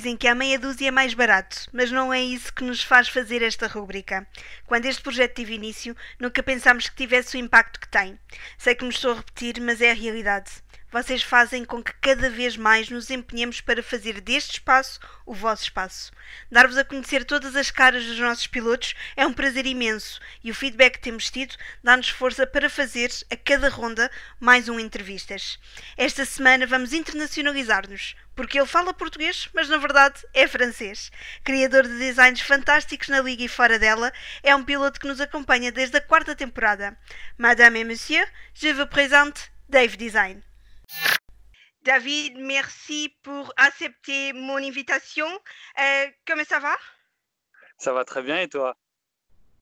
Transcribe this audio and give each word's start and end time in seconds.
dizem 0.00 0.16
que 0.16 0.26
a 0.26 0.34
meia 0.34 0.58
dúzia 0.58 0.88
é 0.88 0.90
mais 0.90 1.12
barato, 1.12 1.68
mas 1.74 1.92
não 1.92 2.10
é 2.10 2.22
isso 2.22 2.54
que 2.54 2.64
nos 2.64 2.82
faz 2.82 3.06
fazer 3.06 3.42
esta 3.42 3.66
rúbrica. 3.66 4.26
Quando 4.64 4.86
este 4.86 5.02
projeto 5.02 5.34
teve 5.34 5.52
início, 5.52 5.94
nunca 6.18 6.42
pensámos 6.42 6.88
que 6.88 6.96
tivesse 6.96 7.36
o 7.36 7.40
impacto 7.40 7.78
que 7.78 7.86
tem. 7.86 8.18
Sei 8.56 8.74
que 8.74 8.82
me 8.82 8.88
estou 8.88 9.12
a 9.12 9.16
repetir, 9.16 9.60
mas 9.60 9.82
é 9.82 9.90
a 9.90 9.94
realidade. 9.94 10.50
Vocês 10.92 11.22
fazem 11.22 11.64
com 11.64 11.80
que 11.80 11.92
cada 12.00 12.28
vez 12.28 12.56
mais 12.56 12.90
nos 12.90 13.10
empenhemos 13.10 13.60
para 13.60 13.80
fazer 13.80 14.20
deste 14.20 14.54
espaço 14.54 14.98
o 15.24 15.32
vosso 15.32 15.62
espaço. 15.62 16.10
Dar-vos 16.50 16.76
a 16.76 16.84
conhecer 16.84 17.24
todas 17.24 17.54
as 17.54 17.70
caras 17.70 18.04
dos 18.04 18.18
nossos 18.18 18.48
pilotos 18.48 18.96
é 19.16 19.24
um 19.24 19.32
prazer 19.32 19.66
imenso 19.66 20.20
e 20.42 20.50
o 20.50 20.54
feedback 20.54 20.94
que 20.94 21.02
temos 21.02 21.30
tido 21.30 21.54
dá-nos 21.84 22.08
força 22.08 22.44
para 22.44 22.68
fazer 22.68 23.08
a 23.30 23.36
cada 23.36 23.68
ronda 23.68 24.10
mais 24.40 24.68
um 24.68 24.80
entrevistas. 24.80 25.60
Esta 25.96 26.24
semana 26.24 26.66
vamos 26.66 26.92
internacionalizar-nos, 26.92 28.16
porque 28.34 28.58
ele 28.58 28.66
fala 28.66 28.92
português, 28.92 29.48
mas 29.54 29.68
na 29.68 29.76
verdade 29.76 30.20
é 30.34 30.48
francês. 30.48 31.12
Criador 31.44 31.84
de 31.86 31.98
designs 31.98 32.40
fantásticos 32.40 33.08
na 33.08 33.20
liga 33.20 33.44
e 33.44 33.48
fora 33.48 33.78
dela, 33.78 34.12
é 34.42 34.56
um 34.56 34.64
piloto 34.64 34.98
que 34.98 35.06
nos 35.06 35.20
acompanha 35.20 35.70
desde 35.70 35.96
a 35.96 36.00
quarta 36.00 36.34
temporada. 36.34 36.98
Madame 37.38 37.78
et 37.78 37.84
Monsieur, 37.84 38.26
je 38.54 38.72
vous 38.72 38.88
présente 38.88 39.52
Dave 39.68 39.96
Design. 39.96 40.49
David, 41.82 42.36
merci 42.36 43.16
pour 43.22 43.52
accepter 43.56 44.32
mon 44.32 44.58
invitation. 44.58 45.28
Euh, 45.78 46.06
comment 46.26 46.44
ça 46.44 46.58
va? 46.58 46.76
Ça 47.78 47.92
va 47.92 48.04
très 48.04 48.22
bien 48.22 48.40
et 48.40 48.48
toi? 48.48 48.76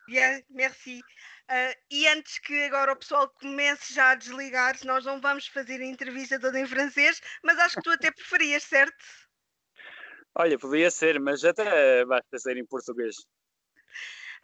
Bien, 0.08 0.40
merci. 0.50 1.02
Uh, 1.50 1.72
e 1.90 2.06
antes 2.08 2.38
que 2.40 2.64
agora 2.64 2.92
o 2.92 2.96
pessoal 2.96 3.28
comece 3.30 3.94
já 3.94 4.10
a 4.10 4.14
desligar, 4.16 4.76
nós 4.84 5.04
não 5.04 5.20
vamos 5.20 5.46
fazer 5.46 5.80
a 5.80 5.84
entrevista 5.84 6.38
toda 6.38 6.58
em 6.60 6.66
francês, 6.66 7.22
mas 7.42 7.58
acho 7.58 7.76
que 7.76 7.82
tu 7.82 7.90
até 7.90 8.10
preferias, 8.10 8.64
certo? 8.64 9.04
Olha, 10.34 10.58
podia 10.58 10.90
ser, 10.90 11.18
mas 11.18 11.44
até 11.44 12.04
basta 12.04 12.38
ser 12.38 12.56
em 12.56 12.66
português. 12.66 13.16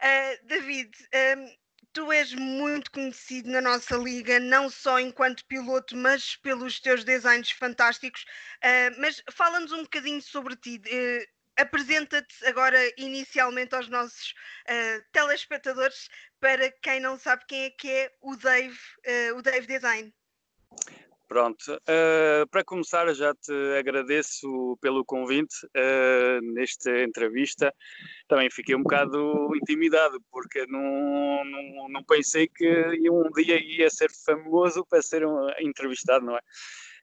Uh, 0.01 0.47
David, 0.47 0.91
um, 1.13 1.55
tu 1.95 2.11
és 2.11 2.33
muito 2.33 2.91
conhecido 2.91 3.49
na 3.49 3.61
nossa 3.61 3.95
liga, 3.95 4.37
não 4.37 4.69
só 4.69 4.99
enquanto 4.99 5.45
piloto, 5.45 5.95
mas 5.95 6.35
pelos 6.35 6.77
teus 6.81 7.05
designs 7.05 7.51
fantásticos. 7.51 8.25
Uh, 8.57 8.99
mas 8.99 9.23
fala-nos 9.31 9.71
um 9.71 9.83
bocadinho 9.83 10.21
sobre 10.21 10.55
ti. 10.57 10.81
Uh, 10.85 11.35
Apresenta-te 11.57 12.45
agora 12.45 12.77
inicialmente 12.97 13.73
aos 13.73 13.87
nossos 13.87 14.31
uh, 14.67 15.05
telespectadores 15.13 16.09
para 16.41 16.69
quem 16.69 16.99
não 16.99 17.17
sabe 17.17 17.45
quem 17.47 17.63
é 17.63 17.69
que 17.69 17.89
é 17.89 18.11
o 18.19 18.35
Dave, 18.35 18.77
o 19.37 19.41
Dave 19.41 19.65
Design. 19.65 20.13
Pronto, 21.27 21.73
uh, 21.73 22.47
para 22.51 22.63
começar 22.63 23.11
já 23.15 23.33
te 23.33 23.51
agradeço 23.79 24.77
pelo 24.79 25.03
convite 25.03 25.65
uh, 25.65 26.53
nesta 26.53 27.01
entrevista. 27.01 27.73
Também 28.27 28.49
fiquei 28.51 28.75
um 28.75 28.83
bocado 28.83 29.55
intimidado 29.55 30.21
porque 30.31 30.67
não, 30.67 31.43
não, 31.43 31.89
não 31.89 32.03
pensei 32.03 32.47
que 32.47 33.09
um 33.09 33.31
dia 33.31 33.59
ia 33.59 33.89
ser 33.89 34.11
famoso 34.23 34.85
para 34.87 35.01
ser 35.01 35.25
um, 35.25 35.49
entrevistado, 35.59 36.23
não 36.23 36.37
é? 36.37 36.41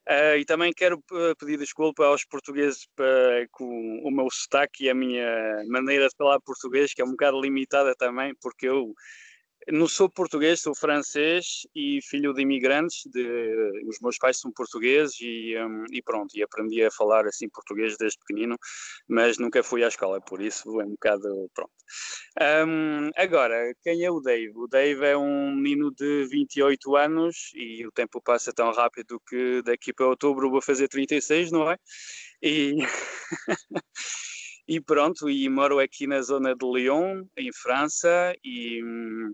Uh, 0.08 0.38
e 0.38 0.44
também 0.44 0.72
quero 0.72 1.02
pedir 1.38 1.58
desculpa 1.58 2.04
aos 2.04 2.24
portugueses 2.24 2.86
para, 2.94 3.46
com 3.50 4.00
o 4.04 4.10
meu 4.10 4.28
sotaque 4.30 4.84
e 4.84 4.90
a 4.90 4.94
minha 4.94 5.64
maneira 5.66 6.08
de 6.08 6.16
falar 6.16 6.40
português, 6.40 6.94
que 6.94 7.02
é 7.02 7.04
um 7.04 7.12
bocado 7.12 7.40
limitada 7.40 7.92
também, 7.96 8.34
porque 8.40 8.68
eu 8.68 8.94
não 9.70 9.86
sou 9.86 10.08
português, 10.08 10.60
sou 10.60 10.74
francês 10.74 11.66
e 11.74 12.00
filho 12.02 12.32
de 12.32 12.42
imigrantes. 12.42 13.02
De, 13.06 13.82
os 13.86 13.98
meus 14.00 14.18
pais 14.18 14.38
são 14.38 14.50
portugueses 14.52 15.16
e, 15.20 15.56
um, 15.58 15.84
e, 15.92 16.02
pronto, 16.02 16.36
e 16.36 16.42
aprendi 16.42 16.84
a 16.84 16.90
falar 16.90 17.26
assim 17.26 17.48
português 17.48 17.96
desde 17.96 18.18
pequenino, 18.18 18.56
mas 19.08 19.38
nunca 19.38 19.62
fui 19.62 19.84
à 19.84 19.88
escola, 19.88 20.20
por 20.20 20.40
isso 20.40 20.80
é 20.80 20.84
um 20.84 20.90
bocado 20.90 21.50
pronto. 21.54 21.72
Um, 22.66 23.10
agora, 23.16 23.74
quem 23.82 24.04
é 24.04 24.10
o 24.10 24.20
Dave? 24.20 24.52
O 24.56 24.66
Dave 24.66 25.04
é 25.04 25.16
um 25.16 25.54
menino 25.54 25.90
de 25.92 26.26
28 26.28 26.96
anos 26.96 27.50
e 27.54 27.86
o 27.86 27.92
tempo 27.92 28.20
passa 28.20 28.52
tão 28.52 28.72
rápido 28.72 29.20
que 29.28 29.62
daqui 29.62 29.92
para 29.92 30.06
outubro 30.06 30.50
vou 30.50 30.62
fazer 30.62 30.88
36, 30.88 31.52
não 31.52 31.70
é? 31.70 31.76
E. 32.42 32.76
e 34.66 34.80
pronto, 34.80 35.28
e 35.28 35.48
moro 35.48 35.78
aqui 35.78 36.06
na 36.06 36.22
zona 36.22 36.54
de 36.54 36.64
Lyon, 36.64 37.24
em 37.36 37.52
França, 37.52 38.34
e, 38.44 38.82
hum, 38.82 39.32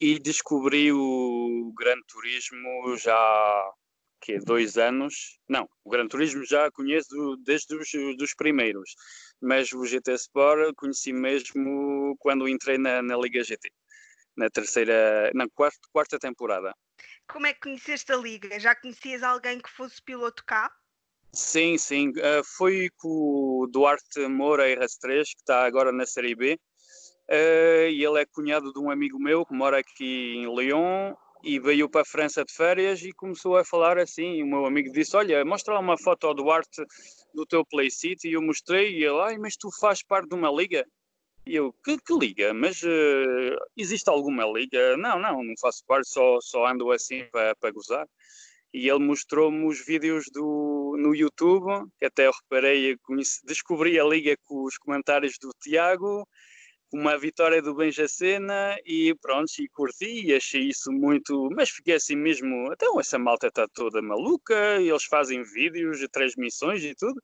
e 0.00 0.18
descobri 0.18 0.92
o 0.92 1.72
Gran 1.76 2.00
Turismo 2.06 2.96
já 2.96 3.72
que 4.20 4.38
dois 4.38 4.76
anos. 4.76 5.38
Não, 5.48 5.68
o 5.84 5.90
Gran 5.90 6.06
Turismo 6.08 6.44
já 6.44 6.70
conheço 6.70 7.36
desde 7.44 7.74
os 7.76 8.16
dos 8.16 8.34
primeiros, 8.34 8.94
mas 9.40 9.72
o 9.72 9.84
GT 9.84 10.12
Sport 10.14 10.74
conheci 10.76 11.12
mesmo 11.12 12.16
quando 12.18 12.48
entrei 12.48 12.78
na, 12.78 13.02
na 13.02 13.16
Liga 13.16 13.42
GT, 13.42 13.70
na 14.36 14.50
terceira, 14.50 15.30
na 15.34 15.48
quarta, 15.48 15.78
quarta 15.92 16.18
temporada. 16.18 16.74
Como 17.28 17.46
é 17.46 17.52
que 17.52 17.60
conheceste 17.60 18.12
a 18.12 18.16
Liga? 18.16 18.58
Já 18.58 18.74
conhecias 18.74 19.22
alguém 19.22 19.60
que 19.60 19.70
fosse 19.70 20.02
piloto 20.02 20.44
cá? 20.44 20.70
Sim, 21.32 21.76
sim. 21.76 22.08
Uh, 22.10 22.42
foi 22.56 22.88
com 22.96 23.08
o 23.08 23.66
Duarte 23.70 24.26
Moura 24.28 24.64
RS3, 24.64 25.24
que 25.24 25.40
está 25.40 25.66
agora 25.66 25.92
na 25.92 26.06
Série 26.06 26.34
B. 26.34 26.58
Uh, 27.30 27.90
e 27.90 28.02
ele 28.02 28.20
é 28.20 28.24
cunhado 28.24 28.72
de 28.72 28.78
um 28.78 28.90
amigo 28.90 29.18
meu 29.18 29.44
que 29.44 29.52
mora 29.52 29.78
aqui 29.78 30.36
em 30.36 30.46
Lyon 30.46 31.14
e 31.42 31.58
veio 31.60 31.88
para 31.88 32.00
a 32.00 32.04
França 32.04 32.42
de 32.42 32.52
férias 32.52 33.02
e 33.02 33.12
começou 33.12 33.56
a 33.56 33.64
falar 33.64 33.98
assim. 33.98 34.42
O 34.42 34.46
meu 34.46 34.64
amigo 34.64 34.90
disse: 34.90 35.14
Olha, 35.14 35.44
mostra 35.44 35.74
lá 35.74 35.80
uma 35.80 35.98
foto 35.98 36.26
ao 36.26 36.34
Duarte 36.34 36.82
do 37.34 37.44
teu 37.44 37.66
Play 37.66 37.90
City. 37.90 38.28
E 38.28 38.32
eu 38.32 38.42
mostrei, 38.42 38.92
e 38.94 39.04
ele: 39.04 39.20
Ai, 39.20 39.36
mas 39.36 39.56
tu 39.56 39.68
fazes 39.78 40.02
parte 40.02 40.28
de 40.28 40.34
uma 40.34 40.50
liga? 40.50 40.86
E 41.46 41.54
eu: 41.54 41.72
Que, 41.84 41.98
que 41.98 42.14
liga? 42.14 42.54
Mas 42.54 42.82
uh, 42.82 43.56
existe 43.76 44.08
alguma 44.08 44.46
liga? 44.46 44.96
Não, 44.96 45.18
não, 45.18 45.42
não 45.44 45.54
faço 45.60 45.84
parte, 45.86 46.08
só, 46.08 46.38
só 46.40 46.66
ando 46.66 46.90
assim 46.90 47.26
para, 47.30 47.54
para 47.56 47.70
gozar. 47.70 48.06
E 48.72 48.88
ele 48.88 49.00
mostrou-me 49.00 49.66
os 49.66 49.84
vídeos 49.84 50.24
do, 50.32 50.96
no 50.98 51.14
YouTube, 51.14 51.86
que 51.98 52.04
até 52.04 52.26
eu 52.26 52.32
reparei, 52.32 52.96
descobri 53.44 53.98
a 53.98 54.04
liga 54.04 54.36
com 54.44 54.64
os 54.64 54.76
comentários 54.78 55.38
do 55.40 55.50
Tiago 55.60 56.26
uma 56.92 57.18
vitória 57.18 57.60
do 57.60 57.74
Benjacena 57.74 58.76
e 58.84 59.14
pronto, 59.20 59.52
e 59.58 59.68
curti 59.68 60.26
e 60.26 60.34
achei 60.34 60.62
isso 60.68 60.90
muito, 60.90 61.48
mas 61.54 61.70
fiquei 61.70 61.94
assim 61.94 62.16
mesmo, 62.16 62.72
então 62.72 62.98
essa 62.98 63.18
malta 63.18 63.48
está 63.48 63.68
toda 63.68 64.00
maluca, 64.00 64.80
eles 64.80 65.04
fazem 65.04 65.42
vídeos, 65.42 66.00
transmissões 66.10 66.82
e 66.82 66.94
tudo, 66.94 67.22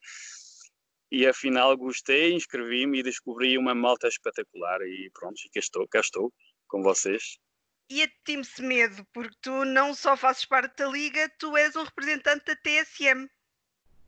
e 1.11 1.27
afinal 1.27 1.77
gostei, 1.77 2.35
inscrevi-me 2.35 2.99
e 2.99 3.03
descobri 3.03 3.57
uma 3.57 3.75
malta 3.75 4.09
espetacular 4.09 4.81
e 4.83 5.11
pronto, 5.15 5.41
e 5.45 5.49
cá 5.49 5.61
estou, 5.61 5.89
cá 5.89 6.01
estou 6.01 6.33
com 6.67 6.83
vocês. 6.83 7.39
E 7.91 8.03
a 8.03 8.09
time-se 8.25 8.63
medo, 8.63 9.07
porque 9.13 9.37
tu 9.41 9.65
não 9.65 9.95
só 9.95 10.17
fazes 10.17 10.45
parte 10.45 10.79
da 10.79 10.89
liga, 10.89 11.31
tu 11.39 11.57
és 11.57 11.77
um 11.77 11.85
representante 11.85 12.47
da 12.47 12.57
TSM. 12.57 13.29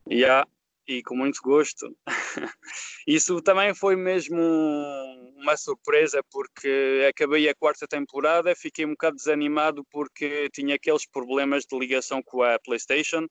Já, 0.09 0.15
yeah, 0.15 0.49
e 0.87 1.03
com 1.03 1.15
muito 1.15 1.39
gosto. 1.43 1.95
Isso 3.05 3.41
também 3.41 3.73
foi 3.73 3.95
mesmo 3.95 4.41
uma 5.35 5.57
surpresa 5.57 6.21
porque 6.31 7.05
acabei 7.09 7.49
a 7.49 7.55
quarta 7.55 7.87
temporada, 7.87 8.55
fiquei 8.55 8.85
um 8.85 8.91
bocado 8.91 9.17
desanimado 9.17 9.83
porque 9.91 10.49
tinha 10.53 10.75
aqueles 10.75 11.05
problemas 11.05 11.65
de 11.65 11.77
ligação 11.77 12.23
com 12.23 12.41
a 12.41 12.57
PlayStation. 12.59 13.27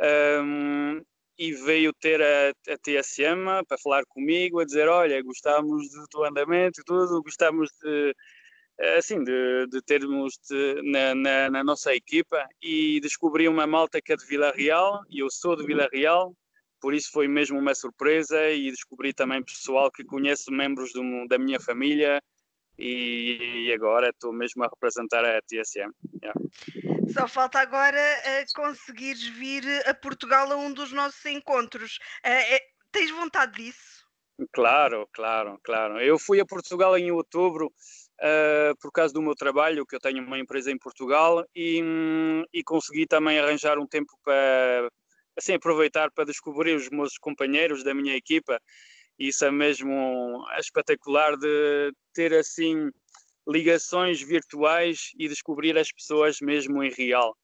Um, 0.00 1.00
e 1.38 1.52
veio 1.52 1.92
ter 1.92 2.22
a, 2.22 2.50
a, 2.50 2.78
TSM 2.78 3.64
para 3.66 3.78
falar 3.78 4.04
comigo, 4.06 4.60
a 4.60 4.64
dizer, 4.64 4.88
olha, 4.88 5.20
gostamos 5.22 5.90
do 5.90 6.06
teu 6.08 6.24
andamento 6.24 6.80
e 6.80 6.84
tudo, 6.84 7.22
gostamos 7.22 7.70
de, 7.82 8.14
assim, 8.96 9.22
de, 9.22 9.66
de 9.68 9.82
termos 9.82 10.38
de, 10.48 10.82
na, 10.82 11.14
na, 11.14 11.50
na, 11.50 11.64
nossa 11.64 11.94
equipa 11.94 12.46
e 12.62 13.00
descobri 13.00 13.48
uma 13.48 13.66
malta 13.66 14.00
que 14.00 14.12
é 14.12 14.16
de 14.16 14.26
Vila 14.26 14.52
Real, 14.52 15.02
e 15.10 15.20
eu 15.20 15.30
sou 15.30 15.56
de 15.56 15.64
Vila 15.64 15.88
Real, 15.92 16.34
por 16.84 16.92
isso 16.92 17.10
foi 17.10 17.26
mesmo 17.26 17.58
uma 17.58 17.74
surpresa 17.74 18.50
e 18.50 18.70
descobri 18.70 19.14
também 19.14 19.42
pessoal 19.42 19.90
que 19.90 20.04
conheço 20.04 20.52
membros 20.52 20.92
do, 20.92 21.26
da 21.26 21.38
minha 21.38 21.58
família 21.58 22.20
e, 22.78 23.64
e 23.68 23.72
agora 23.72 24.10
estou 24.10 24.34
mesmo 24.34 24.62
a 24.62 24.68
representar 24.68 25.24
a 25.24 25.40
TSM. 25.40 25.90
Yeah. 26.22 26.38
Só 27.10 27.26
falta 27.26 27.58
agora 27.58 27.96
uh, 27.98 28.54
conseguires 28.54 29.26
vir 29.28 29.64
a 29.88 29.94
Portugal 29.94 30.52
a 30.52 30.56
um 30.56 30.74
dos 30.74 30.92
nossos 30.92 31.24
encontros. 31.24 31.96
Uh, 32.22 32.28
é, 32.28 32.60
tens 32.92 33.10
vontade 33.10 33.52
disso? 33.52 34.04
Claro, 34.52 35.08
claro, 35.10 35.58
claro. 35.64 35.98
Eu 36.02 36.18
fui 36.18 36.38
a 36.38 36.44
Portugal 36.44 36.98
em 36.98 37.10
outubro 37.10 37.68
uh, 38.20 38.76
por 38.78 38.92
causa 38.92 39.14
do 39.14 39.22
meu 39.22 39.34
trabalho, 39.34 39.86
que 39.86 39.96
eu 39.96 40.00
tenho 40.00 40.22
uma 40.22 40.38
empresa 40.38 40.70
em 40.70 40.76
Portugal, 40.76 41.46
e, 41.56 41.82
um, 41.82 42.44
e 42.52 42.62
consegui 42.62 43.06
também 43.06 43.38
arranjar 43.38 43.78
um 43.78 43.86
tempo 43.86 44.12
para 44.22 44.90
assim, 45.36 45.54
aproveitar 45.54 46.10
para 46.10 46.24
descobrir 46.24 46.74
os 46.74 46.88
meus 46.90 47.18
companheiros 47.18 47.82
da 47.82 47.94
minha 47.94 48.16
equipa. 48.16 48.60
Isso 49.18 49.44
é 49.44 49.50
mesmo 49.50 50.44
espetacular 50.58 51.36
de 51.36 51.92
ter 52.12 52.34
assim 52.34 52.90
ligações 53.46 54.20
virtuais 54.22 55.10
e 55.18 55.28
descobrir 55.28 55.76
as 55.78 55.92
pessoas 55.92 56.38
mesmo 56.40 56.82
em 56.82 56.90
real. 56.90 57.36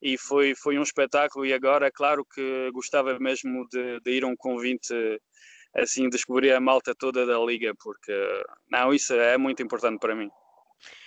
E 0.00 0.16
foi, 0.16 0.54
foi 0.54 0.78
um 0.78 0.82
espetáculo. 0.82 1.44
E 1.44 1.52
agora, 1.52 1.90
claro 1.90 2.24
que 2.24 2.70
gostava 2.72 3.18
mesmo 3.18 3.66
de, 3.68 4.00
de 4.00 4.10
ir 4.12 4.24
a 4.24 4.28
um 4.28 4.36
convite 4.36 4.94
assim 5.74 6.08
descobrir 6.08 6.52
a 6.52 6.60
malta 6.60 6.94
toda 6.94 7.26
da 7.26 7.38
liga, 7.38 7.74
porque 7.78 8.12
não, 8.70 8.92
isso 8.92 9.12
é 9.14 9.36
muito 9.36 9.62
importante 9.62 9.98
para 9.98 10.14
mim. 10.14 10.30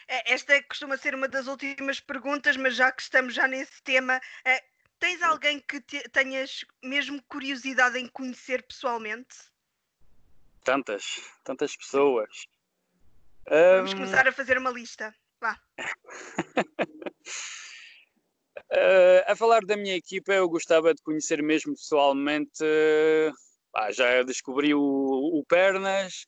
É, 0.07 0.33
esta 0.33 0.61
costuma 0.63 0.97
ser 0.97 1.15
uma 1.15 1.27
das 1.27 1.47
últimas 1.47 1.99
perguntas, 1.99 2.57
mas 2.57 2.75
já 2.75 2.91
que 2.91 3.01
estamos 3.01 3.33
já 3.33 3.47
nesse 3.47 3.81
tema, 3.83 4.19
é, 4.45 4.61
tens 5.01 5.21
alguém 5.23 5.59
que 5.59 5.81
te, 5.81 6.07
tenhas 6.09 6.63
mesmo 6.81 7.21
curiosidade 7.23 7.97
em 7.97 8.07
conhecer 8.07 8.61
pessoalmente? 8.61 9.35
Tantas, 10.63 11.19
tantas 11.43 11.75
pessoas. 11.75 12.47
Vamos 13.49 13.93
um... 13.93 13.97
começar 13.97 14.27
a 14.27 14.31
fazer 14.31 14.59
uma 14.59 14.69
lista. 14.69 15.13
Vá. 15.41 15.59
Uh, 18.69 19.25
a 19.25 19.35
falar 19.35 19.65
da 19.65 19.75
minha 19.75 19.95
equipa, 19.95 20.31
eu 20.31 20.47
gostava 20.47 20.93
de 20.93 21.01
conhecer 21.01 21.41
mesmo 21.41 21.73
pessoalmente. 21.73 22.63
Uh, 22.63 23.33
ah, 23.75 23.91
já 23.91 24.21
descobri 24.21 24.75
o, 24.75 24.79
o 24.79 25.43
Pernas, 25.47 26.27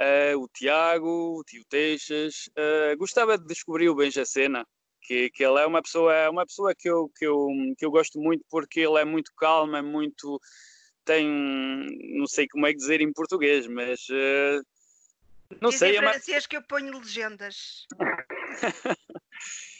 uh, 0.00 0.38
o 0.38 0.48
Tiago, 0.48 1.40
o 1.40 1.42
Tio 1.42 1.64
Teixas. 1.68 2.48
gostava 2.96 3.36
de 3.36 3.46
descobrir 3.46 3.88
o 3.88 3.96
Benjacena, 3.96 4.64
que, 5.06 5.30
que 5.30 5.44
ele 5.44 5.60
é 5.60 5.66
uma 5.66 5.82
pessoa, 5.82 6.12
é 6.14 6.28
uma 6.28 6.44
pessoa 6.44 6.74
que 6.74 6.88
eu, 6.88 7.10
que, 7.16 7.26
eu, 7.26 7.48
que 7.78 7.86
eu 7.86 7.90
gosto 7.90 8.18
muito 8.18 8.44
porque 8.50 8.80
ele 8.80 8.98
é 8.98 9.04
muito 9.04 9.32
calmo, 9.36 9.76
é 9.76 9.82
muito. 9.82 10.40
tem. 11.04 11.26
não 12.16 12.26
sei 12.26 12.46
como 12.48 12.66
é 12.66 12.72
que 12.72 12.78
dizer 12.78 13.00
em 13.00 13.12
português, 13.12 13.66
mas. 13.66 14.06
não 15.60 15.70
Diz 15.70 15.78
sei. 15.78 15.92
Em 15.92 15.96
é 15.96 15.98
francês 15.98 16.44
uma... 16.44 16.48
que 16.48 16.56
eu 16.56 16.62
ponho 16.62 16.98
legendas. 16.98 17.86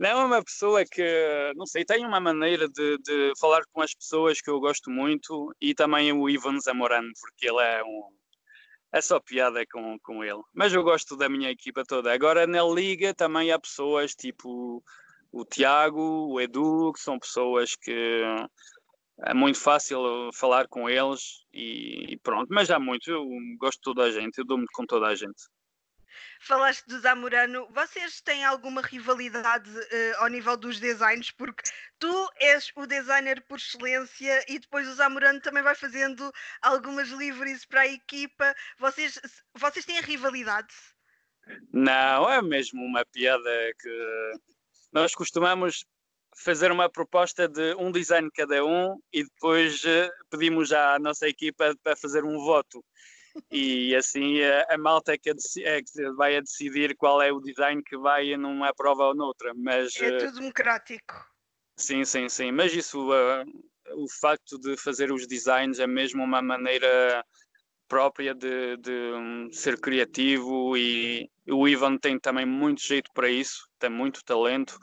Não, 0.00 0.08
é 0.08 0.24
uma 0.24 0.42
pessoa 0.42 0.82
que, 0.90 1.52
não 1.56 1.66
sei, 1.66 1.84
tem 1.84 2.06
uma 2.06 2.18
maneira 2.18 2.66
de, 2.70 2.96
de 3.02 3.32
falar 3.38 3.60
com 3.70 3.82
as 3.82 3.94
pessoas 3.94 4.40
que 4.40 4.48
eu 4.48 4.58
gosto 4.58 4.90
muito 4.90 5.54
e 5.60 5.74
também 5.74 6.10
o 6.10 6.26
Ivan 6.26 6.58
Zamorano, 6.58 7.12
porque 7.20 7.46
ele 7.46 7.60
é 7.60 7.84
um. 7.84 8.08
É 8.92 9.00
só 9.00 9.20
piada 9.20 9.64
com, 9.70 9.98
com 10.00 10.24
ele. 10.24 10.42
Mas 10.52 10.72
eu 10.72 10.82
gosto 10.82 11.16
da 11.16 11.28
minha 11.28 11.50
equipa 11.50 11.84
toda. 11.84 12.12
Agora 12.12 12.46
na 12.46 12.62
Liga 12.62 13.14
também 13.14 13.52
há 13.52 13.58
pessoas 13.58 14.14
tipo 14.14 14.82
o 15.32 15.44
Tiago, 15.44 16.28
o 16.32 16.40
Edu, 16.40 16.92
que 16.92 17.00
são 17.00 17.18
pessoas 17.18 17.76
que 17.76 18.22
é 19.22 19.34
muito 19.34 19.58
fácil 19.58 20.30
falar 20.34 20.66
com 20.68 20.88
eles 20.88 21.44
e, 21.52 22.14
e 22.14 22.18
pronto. 22.18 22.48
Mas 22.50 22.70
há 22.70 22.78
muito, 22.78 23.10
eu 23.10 23.24
gosto 23.58 23.76
de 23.78 23.82
toda 23.82 24.04
a 24.04 24.10
gente, 24.10 24.38
eu 24.38 24.44
dou-me 24.44 24.66
com 24.72 24.84
toda 24.86 25.06
a 25.06 25.14
gente. 25.14 25.42
Falaste 26.42 26.86
do 26.86 26.98
Zamorano, 26.98 27.68
vocês 27.70 28.22
têm 28.22 28.46
alguma 28.46 28.80
rivalidade 28.80 29.68
uh, 29.68 30.16
ao 30.20 30.28
nível 30.28 30.56
dos 30.56 30.80
designs? 30.80 31.30
Porque 31.30 31.62
tu 31.98 32.30
és 32.36 32.72
o 32.76 32.86
designer 32.86 33.42
por 33.42 33.58
excelência 33.58 34.42
e 34.48 34.58
depois 34.58 34.88
o 34.88 34.94
Zamorano 34.94 35.38
também 35.40 35.62
vai 35.62 35.74
fazendo 35.74 36.32
algumas 36.62 37.08
livres 37.10 37.66
para 37.66 37.82
a 37.82 37.86
equipa. 37.86 38.54
Vocês, 38.78 39.20
vocês 39.54 39.84
têm 39.84 40.00
rivalidade? 40.00 40.74
Não, 41.70 42.30
é 42.30 42.40
mesmo 42.40 42.82
uma 42.82 43.04
piada 43.04 43.74
que 43.78 44.32
nós 44.90 45.14
costumamos 45.14 45.84
fazer 46.42 46.72
uma 46.72 46.88
proposta 46.88 47.46
de 47.46 47.74
um 47.74 47.92
design 47.92 48.30
cada 48.34 48.64
um 48.64 48.98
e 49.12 49.24
depois 49.24 49.84
uh, 49.84 50.10
pedimos 50.30 50.72
à 50.72 50.98
nossa 50.98 51.28
equipa 51.28 51.76
para 51.82 51.94
fazer 51.94 52.24
um 52.24 52.38
voto 52.38 52.82
e 53.50 53.94
assim 53.94 54.42
a, 54.42 54.74
a 54.74 54.78
malta 54.78 55.12
é 55.12 55.18
que, 55.18 55.30
é 55.30 55.82
que, 55.82 56.12
vai 56.12 56.36
a 56.36 56.40
decidir 56.40 56.96
qual 56.96 57.20
é 57.22 57.32
o 57.32 57.40
design 57.40 57.82
que 57.82 57.96
vai 57.96 58.36
numa 58.36 58.72
prova 58.74 59.04
ou 59.04 59.14
noutra. 59.14 59.52
Mas, 59.54 59.94
é 59.96 60.18
tudo 60.18 60.40
democrático. 60.40 61.14
Sim, 61.76 62.04
sim, 62.04 62.28
sim. 62.28 62.52
Mas 62.52 62.74
isso, 62.74 63.10
uh, 63.10 63.44
o 63.94 64.06
facto 64.20 64.58
de 64.58 64.76
fazer 64.76 65.10
os 65.12 65.26
designs 65.26 65.78
é 65.78 65.86
mesmo 65.86 66.22
uma 66.22 66.42
maneira 66.42 67.24
própria 67.88 68.34
de, 68.34 68.76
de 68.76 69.12
um, 69.14 69.50
ser 69.52 69.80
criativo 69.80 70.76
e 70.76 71.28
o 71.48 71.66
Ivan 71.66 71.98
tem 71.98 72.20
também 72.20 72.46
muito 72.46 72.80
jeito 72.80 73.10
para 73.12 73.28
isso, 73.28 73.68
tem 73.80 73.90
muito 73.90 74.24
talento 74.24 74.78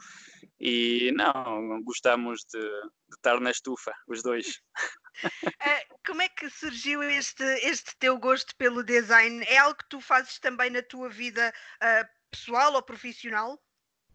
e 0.60 1.10
não, 1.16 1.82
gostamos 1.84 2.44
de, 2.52 2.60
de 2.60 3.16
estar 3.16 3.40
na 3.40 3.50
estufa, 3.50 3.92
os 4.06 4.22
dois. 4.22 4.60
Uh, 5.24 5.98
como 6.06 6.22
é 6.22 6.28
que 6.28 6.48
surgiu 6.50 7.02
este, 7.02 7.44
este 7.62 7.96
teu 7.98 8.18
gosto 8.18 8.54
pelo 8.56 8.82
design? 8.82 9.44
É 9.46 9.58
algo 9.58 9.78
que 9.78 9.88
tu 9.88 10.00
fazes 10.00 10.38
também 10.38 10.70
na 10.70 10.82
tua 10.82 11.08
vida 11.08 11.52
uh, 11.82 12.08
pessoal 12.30 12.74
ou 12.74 12.82
profissional? 12.82 13.60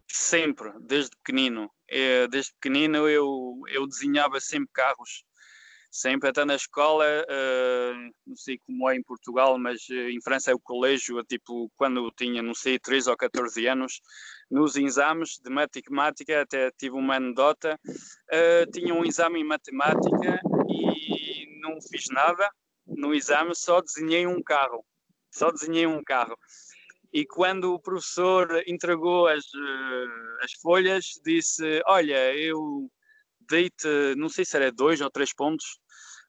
Sempre, 0.08 0.72
desde 0.80 1.16
pequenino. 1.16 1.70
É, 1.88 2.26
desde 2.28 2.52
pequenino 2.54 3.08
eu, 3.08 3.60
eu 3.68 3.86
desenhava 3.86 4.40
sempre 4.40 4.70
carros 4.72 5.24
sempre 5.94 6.28
até 6.28 6.44
na 6.44 6.56
escola, 6.56 7.04
uh, 7.06 8.12
não 8.26 8.34
sei 8.34 8.58
como 8.66 8.90
é 8.90 8.96
em 8.96 9.02
Portugal, 9.02 9.56
mas 9.56 9.88
uh, 9.88 10.10
em 10.10 10.20
França 10.20 10.50
é 10.50 10.54
o 10.54 10.58
colégio, 10.58 11.22
tipo, 11.22 11.70
quando 11.76 12.04
eu 12.04 12.10
tinha, 12.10 12.42
não 12.42 12.52
sei, 12.52 12.80
13 12.80 13.10
ou 13.10 13.16
14 13.16 13.64
anos, 13.68 14.00
nos 14.50 14.74
exames 14.74 15.38
de 15.38 15.48
matemática, 15.48 16.40
até 16.40 16.72
tive 16.72 16.96
uma 16.96 17.14
anedota, 17.14 17.78
uh, 17.86 18.70
tinha 18.72 18.92
um 18.92 19.04
exame 19.04 19.40
em 19.40 19.44
matemática 19.44 20.40
e 20.74 21.60
não 21.60 21.80
fiz 21.80 22.06
nada 22.10 22.50
no 22.86 23.14
exame, 23.14 23.54
só 23.54 23.80
desenhei 23.80 24.26
um 24.26 24.42
carro, 24.42 24.84
só 25.30 25.50
desenhei 25.50 25.86
um 25.86 26.02
carro. 26.02 26.36
E 27.12 27.24
quando 27.24 27.72
o 27.72 27.80
professor 27.80 28.62
entregou 28.66 29.28
as, 29.28 29.44
as 30.42 30.52
folhas, 30.60 31.20
disse, 31.24 31.80
olha, 31.86 32.34
eu 32.36 32.90
dei-te, 33.48 34.14
não 34.16 34.28
sei 34.28 34.44
se 34.44 34.56
era 34.56 34.72
dois 34.72 35.00
ou 35.00 35.10
três 35.10 35.32
pontos, 35.32 35.78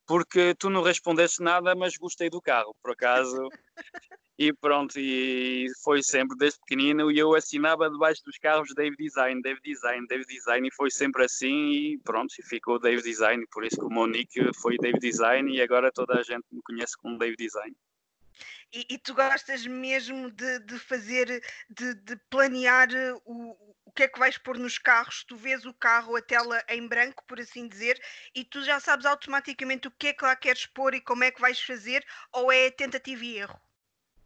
porque 0.06 0.54
tu 0.56 0.70
não 0.70 0.84
respondeste 0.84 1.42
nada, 1.42 1.74
mas 1.76 1.98
gostei 1.98 2.30
do 2.30 2.42
carro, 2.42 2.76
por 2.82 2.92
acaso. 2.92 3.50
e 4.38 4.52
pronto, 4.52 5.00
e 5.00 5.68
foi 5.82 6.04
sempre 6.04 6.38
desde 6.38 6.60
pequenino 6.60 7.10
e 7.10 7.18
eu 7.18 7.34
assinava 7.34 7.90
debaixo 7.90 8.22
dos 8.26 8.38
carros 8.38 8.74
Dave 8.76 8.96
Design, 8.98 9.42
Dave 9.42 9.62
Design, 9.64 10.06
Dave 10.08 10.26
Design 10.26 10.68
e 10.68 10.74
foi 10.74 10.92
sempre 10.92 11.24
assim 11.24 11.72
e 11.72 11.98
pronto, 12.00 12.34
e 12.38 12.44
ficou 12.44 12.78
Dave 12.78 13.02
Design, 13.02 13.46
por 13.52 13.64
isso 13.64 13.78
que 13.78 13.86
o 13.86 13.90
meu 13.90 14.08
nick 14.08 14.54
foi 14.56 14.78
Dave 14.78 15.00
Design 15.00 15.56
e 15.56 15.62
agora 15.62 15.92
toda 15.92 16.20
a 16.20 16.24
gente 16.24 16.44
me 16.52 16.62
conhece 16.62 16.98
como 16.98 17.18
Dave 17.18 17.36
Design. 17.38 17.76
E, 18.74 18.86
e 18.90 18.98
tu 18.98 19.14
gostas 19.14 19.66
mesmo 19.66 20.30
de, 20.30 20.60
de 20.60 20.80
fazer, 20.80 21.42
de, 21.70 21.94
de 21.94 22.18
planear 22.30 22.90
o, 23.24 23.52
o 23.86 23.92
que 23.92 24.04
é 24.04 24.08
que 24.10 24.20
vais 24.20 24.38
pôr 24.38 24.58
nos 24.58 24.78
carros, 24.78 25.24
tu 25.24 25.38
vês 25.38 25.66
o 25.66 25.74
carro, 25.74 26.18
a 26.18 26.22
tela 26.22 26.62
em 26.68 26.86
branco, 26.86 27.24
por 27.26 27.40
assim 27.40 27.70
dizer, 27.70 27.98
e 28.34 28.44
tu 28.44 28.62
já 28.64 28.82
sabes 28.82 29.06
automaticamente 29.06 29.88
o 29.88 29.92
que 29.92 30.08
é 30.08 30.14
que 30.14 30.26
lá 30.26 30.36
queres 30.36 30.66
pôr 30.66 30.94
e 30.94 31.00
como 31.00 31.24
é 31.24 31.32
que 31.32 31.40
vais 31.40 31.62
fazer, 31.62 32.06
ou 32.34 32.52
é 32.52 32.70
tentativa 32.70 33.24
e 33.24 33.38
erro? 33.38 33.65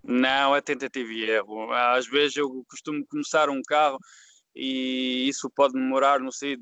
Não, 0.04 0.56
é 0.56 0.62
tentativa 0.62 1.12
e 1.12 1.30
erro. 1.30 1.72
Às 1.72 2.08
vezes 2.08 2.38
eu 2.38 2.64
costumo 2.70 3.06
começar 3.08 3.50
um 3.50 3.62
carro 3.62 4.00
e 4.56 5.28
isso 5.28 5.50
pode 5.50 5.74
demorar, 5.74 6.20
não 6.20 6.32
sei, 6.32 6.58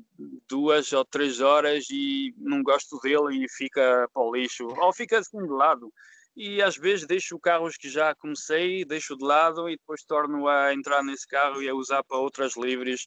duas 0.48 0.92
ou 0.92 1.04
três 1.04 1.40
horas 1.40 1.86
e 1.90 2.34
não 2.36 2.62
gosto 2.62 2.98
dele 3.00 3.44
e 3.44 3.48
fica 3.48 4.08
para 4.12 4.22
o 4.22 4.34
lixo, 4.34 4.66
ou 4.66 4.92
fica 4.92 5.18
assim 5.18 5.38
de 5.38 5.50
lado 5.50 5.92
e 6.38 6.62
às 6.62 6.76
vezes 6.76 7.04
deixo 7.04 7.36
carros 7.40 7.76
que 7.76 7.88
já 7.90 8.14
comecei, 8.14 8.84
deixo 8.84 9.16
de 9.16 9.24
lado 9.24 9.68
e 9.68 9.76
depois 9.76 10.04
torno 10.04 10.46
a 10.46 10.72
entrar 10.72 11.02
nesse 11.02 11.26
carro 11.26 11.60
e 11.60 11.68
a 11.68 11.74
usar 11.74 12.04
para 12.04 12.16
outras 12.16 12.56
livres. 12.56 13.04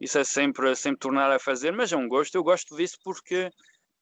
Isso 0.00 0.18
é 0.18 0.24
sempre, 0.24 0.74
sempre 0.74 0.98
tornar 0.98 1.30
a 1.30 1.38
fazer, 1.38 1.72
mas 1.72 1.92
é 1.92 1.96
um 1.98 2.08
gosto. 2.08 2.34
Eu 2.34 2.42
gosto 2.42 2.74
disso 2.74 2.96
porque 3.04 3.50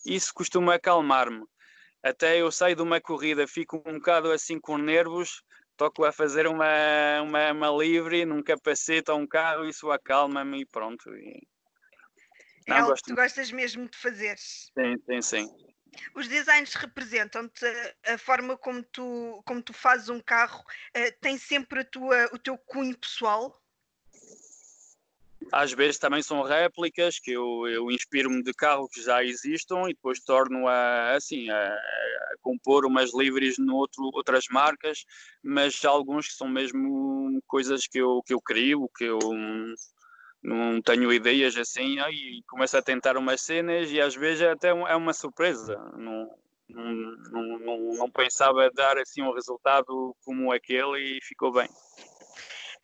isso 0.06 0.32
costuma 0.32 0.74
acalmar-me. 0.74 1.44
Até 2.04 2.40
eu 2.40 2.52
saio 2.52 2.76
de 2.76 2.82
uma 2.82 3.00
corrida, 3.00 3.48
fico 3.48 3.82
um 3.84 3.94
bocado 3.94 4.30
assim 4.30 4.60
com 4.60 4.78
nervos, 4.78 5.42
toco 5.78 6.04
a 6.04 6.12
fazer 6.12 6.46
uma, 6.46 7.22
uma, 7.22 7.52
uma 7.52 7.70
livre 7.70 8.26
num 8.26 8.42
capacete 8.42 9.10
ou 9.10 9.18
um 9.18 9.26
carro, 9.26 9.64
isso 9.64 9.90
acalma-me 9.90 10.60
e 10.62 10.66
pronto. 10.66 11.08
E... 11.14 11.48
É 12.66 12.70
Não, 12.70 12.76
algo 12.78 12.90
gosto... 12.90 13.04
que 13.04 13.12
tu 13.12 13.16
gostas 13.16 13.50
mesmo 13.52 13.88
de 13.88 13.96
fazer. 13.96 14.36
Sim, 14.36 14.96
sim, 15.06 15.22
sim. 15.22 15.48
Os 16.14 16.28
designs 16.28 16.74
representam-te 16.74 17.64
a 18.06 18.18
forma 18.18 18.58
como 18.58 18.82
tu, 18.82 19.42
como 19.46 19.62
tu 19.62 19.72
fazes 19.72 20.08
um 20.08 20.20
carro, 20.20 20.60
uh, 20.60 21.20
tem 21.20 21.38
sempre 21.38 21.80
a 21.80 21.84
tua, 21.84 22.28
o 22.32 22.38
teu 22.38 22.58
cunho 22.58 22.98
pessoal? 22.98 23.58
Às 25.52 25.72
vezes 25.72 25.98
também 25.98 26.22
são 26.22 26.42
réplicas 26.42 27.18
que 27.18 27.32
eu, 27.32 27.66
eu 27.68 27.90
inspiro-me 27.90 28.42
de 28.42 28.52
carros 28.52 28.88
que 28.92 29.02
já 29.02 29.24
existam 29.24 29.84
e 29.88 29.94
depois 29.94 30.20
torno 30.20 30.68
a, 30.68 31.14
assim, 31.14 31.48
a, 31.50 31.66
a 31.66 32.34
compor 32.42 32.84
umas 32.84 33.14
livres 33.14 33.58
no 33.58 33.76
outro, 33.76 34.10
outras 34.12 34.44
marcas, 34.50 35.04
mas 35.42 35.84
alguns 35.84 36.28
que 36.28 36.34
são 36.34 36.48
mesmo 36.48 37.40
coisas 37.46 37.86
que 37.86 37.98
eu, 37.98 38.22
que 38.26 38.34
eu 38.34 38.40
crio, 38.40 38.90
que 38.96 39.04
eu 39.04 39.18
não 40.42 40.80
tenho 40.80 41.12
ideias 41.12 41.56
assim 41.56 41.98
e 41.98 42.42
começo 42.48 42.76
a 42.76 42.82
tentar 42.82 43.16
umas 43.16 43.40
cenas 43.40 43.90
e 43.90 44.00
às 44.00 44.14
vezes 44.14 44.46
até 44.46 44.68
é 44.68 44.96
uma 44.96 45.12
surpresa. 45.12 45.76
Não, 45.96 46.30
não, 46.68 46.92
não, 47.30 47.58
não, 47.58 47.78
não 47.94 48.10
pensava 48.10 48.70
dar 48.70 48.98
assim 48.98 49.22
um 49.22 49.32
resultado 49.32 50.14
como 50.24 50.52
aquele 50.52 51.18
e 51.18 51.20
ficou 51.22 51.52
bem. 51.52 51.68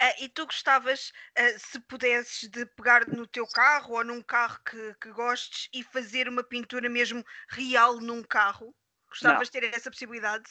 Uh, 0.04 0.24
e 0.24 0.28
tu 0.28 0.44
gostavas, 0.44 1.12
uh, 1.38 1.58
se 1.58 1.80
pudesses, 1.80 2.50
de 2.50 2.66
pegar 2.66 3.08
no 3.08 3.26
teu 3.26 3.46
carro 3.46 3.94
ou 3.94 4.04
num 4.04 4.20
carro 4.20 4.58
que, 4.62 4.94
que 5.00 5.10
gostes 5.12 5.70
e 5.72 5.82
fazer 5.82 6.28
uma 6.28 6.44
pintura 6.44 6.90
mesmo 6.90 7.24
real 7.48 7.98
num 8.00 8.22
carro? 8.22 8.74
Gostavas 9.08 9.48
de 9.48 9.52
ter 9.52 9.74
essa 9.74 9.90
possibilidade? 9.90 10.44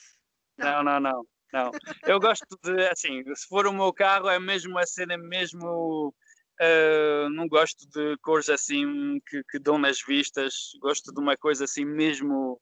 Não, 0.58 0.82
não, 0.84 1.00
não. 1.00 1.28
não. 1.52 1.72
Eu 2.04 2.20
gosto 2.20 2.58
de, 2.64 2.88
assim, 2.88 3.24
se 3.36 3.48
for 3.48 3.68
o 3.68 3.74
meu 3.74 3.94
carro, 3.94 4.28
é 4.28 4.40
mesmo 4.40 4.78
a 4.80 4.86
cena 4.88 5.18
mesmo. 5.18 6.14
Uh, 6.60 7.30
não 7.30 7.48
gosto 7.48 7.88
de 7.90 8.18
cores 8.22 8.50
assim 8.50 9.20
que, 9.28 9.44
que 9.52 9.60
dão 9.60 9.78
nas 9.78 10.02
vistas. 10.02 10.72
Gosto 10.82 11.14
de 11.14 11.20
uma 11.20 11.38
coisa 11.38 11.66
assim 11.66 11.86
mesmo 11.86 12.60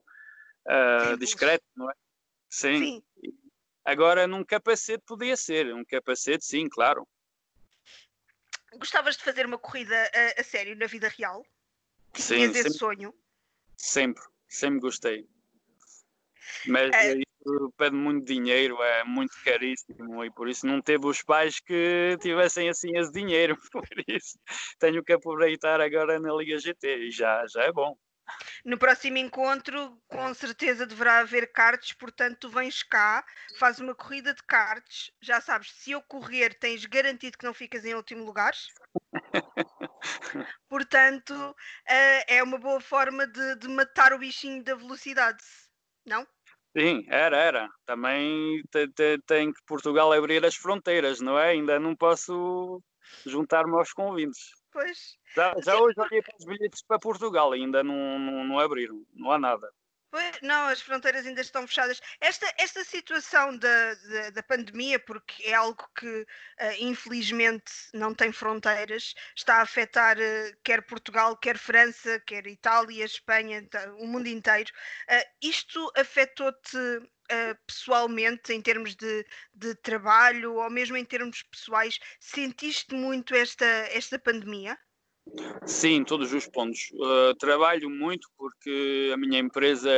uh, 0.68 1.18
discreta, 1.18 1.64
não 1.76 1.90
é? 1.90 1.94
Sim. 2.50 2.80
sim. 2.80 3.04
Agora, 3.84 4.28
num 4.28 4.44
capacete 4.44 5.04
podia 5.06 5.36
ser. 5.36 5.74
Um 5.74 5.84
capacete, 5.84 6.46
sim, 6.46 6.70
claro. 6.70 7.08
Gostavas 8.74 9.18
de 9.18 9.24
fazer 9.24 9.46
uma 9.46 9.58
corrida 9.58 9.96
a, 10.14 10.42
a 10.42 10.44
sério 10.44 10.76
na 10.76 10.86
vida 10.86 11.10
real? 11.10 11.46
Sim. 12.14 12.36
Tinhas 12.36 12.56
esse 12.56 12.78
sonho? 12.78 13.14
Sempre, 13.76 14.24
sempre 14.48 14.80
gostei. 14.80 15.28
Mas 16.68 16.92
é... 16.94 17.16
isso 17.16 17.74
pede 17.76 17.96
muito 17.96 18.26
dinheiro, 18.26 18.82
é 18.82 19.04
muito 19.04 19.34
caríssimo 19.44 20.24
e 20.24 20.32
por 20.32 20.48
isso 20.48 20.66
não 20.68 20.82
teve 20.82 21.06
os 21.08 21.24
pais 21.24 21.60
que 21.60 22.18
tivessem 22.22 22.70
assim 22.70 22.96
esse 22.98 23.12
dinheiro. 23.12 23.58
Por 23.72 23.88
isso 24.08 24.38
tenho 24.80 25.04
que 25.04 25.14
aproveitar 25.14 25.82
agora 25.82 26.20
na 26.20 26.34
Liga 26.34 26.60
GT 26.60 27.08
e 27.08 27.12
já, 27.12 27.46
já 27.48 27.64
é 27.64 27.72
bom. 27.72 27.98
No 28.64 28.78
próximo 28.78 29.18
encontro, 29.18 30.00
com 30.08 30.34
certeza 30.34 30.86
deverá 30.86 31.20
haver 31.20 31.52
karts, 31.52 31.94
portanto, 31.94 32.38
tu 32.42 32.50
vens 32.50 32.84
cá, 32.84 33.26
faz 33.58 33.80
uma 33.80 33.96
corrida 33.96 34.34
de 34.34 34.44
karts, 34.44 35.12
já 35.22 35.42
sabes, 35.42 35.72
se 35.72 35.92
eu 35.92 36.02
correr, 36.02 36.54
tens 36.60 36.86
garantido 36.86 37.38
que 37.38 37.46
não 37.46 37.54
ficas 37.54 37.84
em 37.86 37.96
último 37.96 38.24
lugar. 38.24 38.54
portanto, 40.70 41.34
uh, 41.34 42.24
é 42.28 42.42
uma 42.44 42.58
boa 42.58 42.80
forma 42.80 43.26
de, 43.28 43.56
de 43.56 43.68
matar 43.68 44.14
o 44.14 44.20
bichinho 44.20 44.64
da 44.64 44.76
velocidade, 44.76 45.44
não? 46.06 46.26
Sim, 46.78 47.06
era, 47.10 47.38
era. 47.38 47.70
Também 47.86 48.62
tem 49.26 49.52
que 49.52 49.60
Portugal 49.66 50.14
abrir 50.14 50.46
as 50.46 50.56
fronteiras, 50.56 51.20
não 51.20 51.38
é? 51.38 51.50
Ainda 51.50 51.78
não 51.80 51.96
posso 51.96 52.82
juntar-me 53.26 53.76
aos 53.76 53.92
convites. 53.92 54.52
Pois. 54.72 55.18
Já, 55.36 55.54
já 55.64 55.78
hoje 55.78 56.00
olhei 56.00 56.22
para 56.22 56.36
os 56.38 56.46
bilhetes 56.46 56.82
para 56.82 57.00
Portugal, 57.00 57.52
ainda 57.52 57.84
não, 57.84 58.18
não, 58.18 58.44
não 58.44 58.60
abriram, 58.60 59.06
não 59.14 59.32
há 59.32 59.38
nada. 59.38 59.70
Pois, 60.12 60.42
não, 60.42 60.68
as 60.68 60.82
fronteiras 60.82 61.26
ainda 61.26 61.40
estão 61.40 61.66
fechadas. 61.66 62.02
Esta, 62.20 62.46
esta 62.58 62.84
situação 62.84 63.56
da, 63.58 63.94
da, 63.94 64.30
da 64.32 64.44
pandemia, 64.44 65.00
porque 65.00 65.44
é 65.44 65.54
algo 65.54 65.88
que 65.98 66.06
uh, 66.06 66.28
infelizmente 66.80 67.72
não 67.94 68.14
tem 68.14 68.30
fronteiras, 68.30 69.14
está 69.34 69.60
a 69.60 69.62
afetar 69.62 70.18
uh, 70.18 70.58
quer 70.66 70.82
Portugal, 70.82 71.38
quer 71.38 71.58
França, 71.58 72.20
quer 72.28 72.46
Itália, 72.46 73.06
Espanha, 73.06 73.66
o 74.00 74.06
mundo 74.06 74.28
inteiro. 74.28 74.70
Uh, 75.10 75.24
isto 75.42 75.90
afetou-te 75.96 76.78
pessoalmente, 77.66 78.54
em 78.54 78.62
termos 78.62 78.96
de, 78.96 79.26
de 79.54 79.76
trabalho 79.76 80.56
ou 80.56 80.70
mesmo 80.70 80.98
em 80.98 81.06
termos 81.06 81.44
pessoais? 81.44 82.00
Sentiste 82.20 82.96
muito 82.96 83.36
esta, 83.36 83.66
esta 83.66 84.20
pandemia? 84.20 84.78
Sim, 85.66 86.04
todos 86.04 86.34
os 86.34 86.48
pontos. 86.48 86.92
Uh, 86.94 87.36
trabalho 87.36 87.90
muito 87.90 88.28
porque 88.36 89.12
a 89.14 89.18
minha 89.18 89.40
empresa 89.40 89.90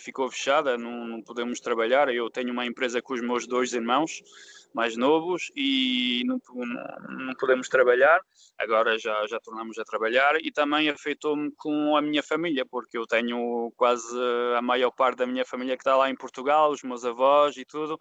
ficou 0.00 0.30
fechada, 0.30 0.76
não, 0.76 1.06
não, 1.06 1.22
podemos 1.22 1.60
trabalhar. 1.60 2.12
Eu 2.14 2.30
tenho 2.30 2.52
uma 2.52 2.66
empresa 2.66 3.00
com 3.00 3.14
os 3.14 3.20
meus 3.20 3.46
dois 3.46 3.72
irmãos 3.72 4.22
mais 4.76 4.94
novos 4.94 5.50
e 5.56 6.22
não, 6.26 6.38
não, 6.54 7.26
não 7.26 7.34
podemos 7.34 7.66
trabalhar. 7.66 8.20
Agora 8.58 8.98
já, 8.98 9.26
já 9.26 9.40
tornamos 9.40 9.78
a 9.78 9.84
trabalhar 9.84 10.36
e 10.42 10.52
também 10.52 10.90
afetou-me 10.90 11.50
com 11.56 11.96
a 11.96 12.02
minha 12.02 12.22
família, 12.22 12.66
porque 12.66 12.98
eu 12.98 13.06
tenho 13.06 13.72
quase 13.74 14.14
a 14.54 14.60
maior 14.60 14.90
parte 14.90 15.16
da 15.16 15.26
minha 15.26 15.46
família 15.46 15.78
que 15.78 15.80
está 15.80 15.96
lá 15.96 16.10
em 16.10 16.14
Portugal, 16.14 16.70
os 16.70 16.82
meus 16.82 17.06
avós 17.06 17.56
e 17.56 17.64
tudo 17.64 17.98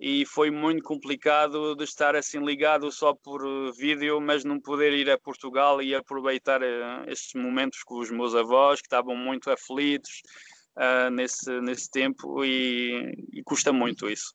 e 0.00 0.24
foi 0.24 0.50
muito 0.50 0.82
complicado 0.82 1.76
de 1.76 1.84
estar 1.84 2.16
assim 2.16 2.42
ligado 2.42 2.90
só 2.90 3.12
por 3.12 3.42
eh, 3.46 3.70
vídeo, 3.76 4.18
mas 4.18 4.44
não 4.44 4.58
poder 4.58 4.94
ir 4.94 5.10
a 5.10 5.18
Portugal 5.18 5.82
e 5.82 5.94
aproveitar 5.94 6.62
uh, 6.62 7.04
estes 7.06 7.34
momentos 7.34 7.82
com 7.82 7.98
os 7.98 8.10
meus 8.10 8.34
avós 8.34 8.80
que 8.80 8.86
estavam 8.86 9.14
muito 9.14 9.50
aflitos 9.50 10.22
uh, 10.78 11.10
nesse, 11.10 11.60
nesse 11.60 11.90
tempo 11.90 12.42
e, 12.42 13.12
e, 13.30 13.42
custa 13.42 13.74
muito 13.74 14.08
isso. 14.08 14.32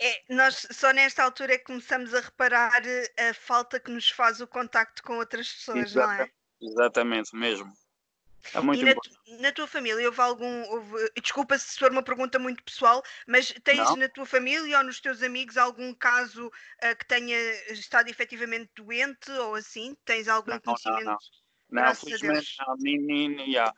É, 0.00 0.22
nós 0.28 0.66
só 0.70 0.92
nesta 0.92 1.24
altura 1.24 1.54
é 1.54 1.58
que 1.58 1.64
começamos 1.64 2.14
a 2.14 2.20
reparar 2.20 2.82
a 3.18 3.34
falta 3.34 3.80
que 3.80 3.90
nos 3.90 4.08
faz 4.10 4.40
o 4.40 4.46
contacto 4.46 5.02
com 5.02 5.16
outras 5.16 5.52
pessoas, 5.52 5.94
não 5.94 6.10
é? 6.10 6.30
Exatamente, 6.60 7.34
mesmo. 7.34 7.72
É 8.54 8.60
muito 8.60 8.80
e 8.80 8.84
na, 8.84 8.94
na, 9.40 9.52
tua 9.52 9.66
família 9.66 10.06
houve 10.06 10.20
algum. 10.20 10.62
Houve, 10.70 11.10
desculpa 11.20 11.58
se 11.58 11.78
for 11.78 11.90
uma 11.90 12.02
pergunta 12.02 12.38
muito 12.38 12.62
pessoal, 12.62 13.02
mas 13.26 13.52
tens 13.64 13.78
não. 13.78 13.96
na 13.96 14.08
tua 14.08 14.24
família 14.24 14.78
ou 14.78 14.84
nos 14.84 15.00
teus 15.00 15.22
amigos 15.22 15.56
algum 15.56 15.92
caso 15.92 16.46
uh, 16.46 16.96
que 16.96 17.06
tenha 17.06 17.36
estado 17.72 18.08
efetivamente 18.08 18.70
doente 18.76 19.30
ou 19.32 19.54
assim? 19.54 19.96
Tens 20.04 20.28
algum 20.28 20.52
não, 20.52 20.60
conhecimento? 20.60 21.04
Não, 21.04 21.18
não. 21.70 21.94
felizmente 21.94 22.54
não, 22.66 22.76
nem, 22.78 22.98
nem, 22.98 23.50
yeah. 23.50 23.72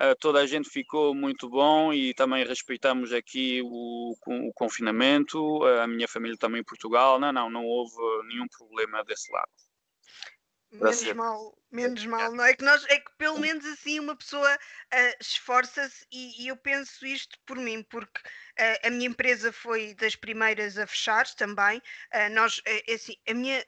uh, 0.00 0.14
toda 0.20 0.40
a 0.40 0.46
gente 0.46 0.68
ficou 0.68 1.14
muito 1.14 1.48
bom 1.48 1.92
e 1.92 2.14
também 2.14 2.46
respeitamos 2.46 3.12
aqui 3.12 3.60
o, 3.62 4.14
o 4.26 4.52
confinamento, 4.54 5.64
a 5.64 5.86
minha 5.86 6.08
família 6.08 6.36
também 6.36 6.60
em 6.60 6.64
Portugal, 6.64 7.18
não, 7.18 7.32
não, 7.32 7.50
não 7.50 7.64
houve 7.64 7.96
nenhum 8.28 8.46
problema 8.48 9.04
desse 9.04 9.30
lado. 9.32 9.50
Menos 10.72 11.12
mal, 11.12 11.58
menos 11.70 12.06
mal, 12.06 12.32
não 12.32 12.44
é 12.44 12.54
que 12.54 12.64
nós 12.64 12.82
é 12.86 12.98
que 12.98 13.10
pelo 13.18 13.38
menos 13.38 13.62
assim 13.66 14.00
uma 14.00 14.16
pessoa 14.16 14.54
uh, 14.54 15.16
esforça-se 15.20 16.06
e, 16.10 16.42
e, 16.42 16.48
eu 16.48 16.56
penso 16.56 17.04
isto 17.04 17.38
por 17.44 17.58
mim, 17.58 17.82
porque 17.82 18.18
uh, 18.18 18.86
a 18.86 18.90
minha 18.90 19.06
empresa 19.06 19.52
foi 19.52 19.94
das 19.94 20.16
primeiras 20.16 20.78
a 20.78 20.86
fechar 20.86 21.26
também. 21.34 21.76
Uh, 21.78 22.32
nós, 22.32 22.62
assim, 22.90 23.16
a 23.28 23.34
minha 23.34 23.62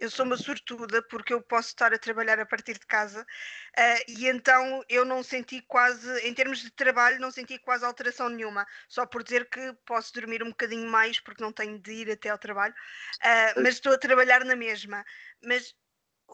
eu 0.00 0.10
sou 0.10 0.24
uma 0.24 0.36
sortuda 0.36 1.02
porque 1.02 1.32
eu 1.32 1.42
posso 1.42 1.68
estar 1.68 1.92
a 1.92 1.98
trabalhar 1.98 2.40
a 2.40 2.46
partir 2.46 2.72
de 2.72 2.86
casa 2.86 3.22
uh, 3.22 4.04
e 4.08 4.26
então 4.26 4.82
eu 4.88 5.04
não 5.04 5.22
senti 5.22 5.60
quase, 5.62 6.08
em 6.26 6.32
termos 6.32 6.60
de 6.60 6.70
trabalho, 6.70 7.20
não 7.20 7.30
senti 7.30 7.58
quase 7.58 7.84
alteração 7.84 8.30
nenhuma, 8.30 8.66
só 8.88 9.04
por 9.04 9.22
dizer 9.22 9.48
que 9.50 9.74
posso 9.84 10.12
dormir 10.14 10.42
um 10.42 10.48
bocadinho 10.48 10.90
mais 10.90 11.20
porque 11.20 11.42
não 11.42 11.52
tenho 11.52 11.78
de 11.78 11.92
ir 11.92 12.10
até 12.10 12.30
ao 12.30 12.38
trabalho, 12.38 12.74
uh, 12.74 13.62
mas 13.62 13.74
estou 13.74 13.92
a 13.92 13.98
trabalhar 13.98 14.44
na 14.44 14.56
mesma. 14.56 15.04
Mas 15.44 15.74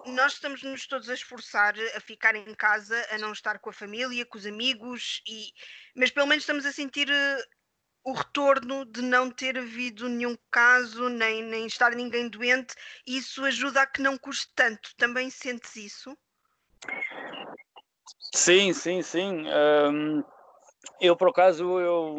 nós 0.07 0.35
estamos 0.35 0.63
nos 0.63 0.87
todos 0.87 1.09
a 1.09 1.15
esforçar 1.15 1.75
a 1.97 2.01
ficar 2.01 2.37
em 2.37 2.55
casa, 2.55 2.95
a 3.11 3.19
não 3.19 3.33
estar 3.33 3.59
com 3.59 3.71
a 3.71 3.73
família, 3.73 4.27
com 4.27 4.39
os 4.39 4.47
amigos, 4.47 5.23
e 5.27 5.53
mas 5.97 6.11
pelo 6.11 6.27
menos 6.27 6.43
estamos 6.43 6.67
a 6.67 6.73
sentir 6.73 7.09
uh, 7.09 7.56
o 8.07 8.13
retorno 8.13 8.85
de 8.85 9.03
não 9.03 9.29
ter 9.29 9.59
havido 9.59 10.09
nenhum 10.09 10.39
caso, 10.49 11.09
nem, 11.09 11.43
nem 11.43 11.67
estar 11.67 11.91
ninguém 11.91 12.29
doente, 12.29 12.77
isso 13.05 13.45
ajuda 13.45 13.83
a 13.83 13.87
que 13.87 14.01
não 14.01 14.17
custe 14.17 14.49
tanto. 14.55 14.95
Também 14.97 15.29
sentes 15.29 15.75
isso? 15.75 16.17
Sim, 18.33 18.73
sim, 18.73 19.03
sim. 19.03 19.45
Um 19.91 20.23
eu, 21.01 21.15
por 21.15 21.29
acaso, 21.29 21.79
eu, 21.79 22.17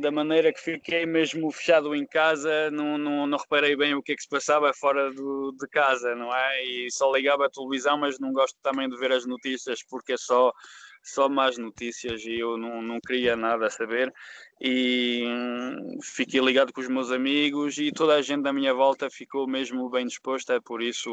da 0.00 0.10
maneira 0.10 0.52
que 0.52 0.60
fiquei 0.60 1.06
mesmo 1.06 1.50
fechado 1.52 1.94
em 1.94 2.04
casa, 2.04 2.70
não, 2.70 2.98
não, 2.98 3.26
não 3.26 3.38
reparei 3.38 3.76
bem 3.76 3.94
o 3.94 4.02
que 4.02 4.12
é 4.12 4.16
que 4.16 4.22
se 4.22 4.28
passava 4.28 4.72
fora 4.74 5.12
do, 5.12 5.52
de 5.52 5.68
casa, 5.68 6.14
não 6.16 6.34
é? 6.34 6.64
E 6.64 6.90
só 6.90 7.14
ligava 7.14 7.46
a 7.46 7.50
televisão, 7.50 7.96
mas 7.96 8.18
não 8.18 8.32
gosto 8.32 8.58
também 8.60 8.88
de 8.88 8.96
ver 8.96 9.12
as 9.12 9.24
notícias 9.24 9.84
porque 9.88 10.14
é 10.14 10.16
só, 10.16 10.52
só 11.02 11.28
más 11.28 11.58
notícias 11.58 12.24
e 12.24 12.38
eu 12.38 12.56
não, 12.56 12.82
não 12.82 13.00
queria 13.00 13.36
nada 13.36 13.70
saber. 13.70 14.12
E 14.60 15.24
hum, 15.26 15.98
fiquei 16.02 16.40
ligado 16.40 16.72
com 16.72 16.80
os 16.80 16.88
meus 16.88 17.10
amigos 17.10 17.78
e 17.78 17.92
toda 17.92 18.14
a 18.14 18.22
gente 18.22 18.42
da 18.42 18.52
minha 18.52 18.74
volta 18.74 19.08
ficou 19.10 19.46
mesmo 19.46 19.88
bem 19.88 20.06
disposta, 20.06 20.60
por 20.60 20.82
isso, 20.82 21.10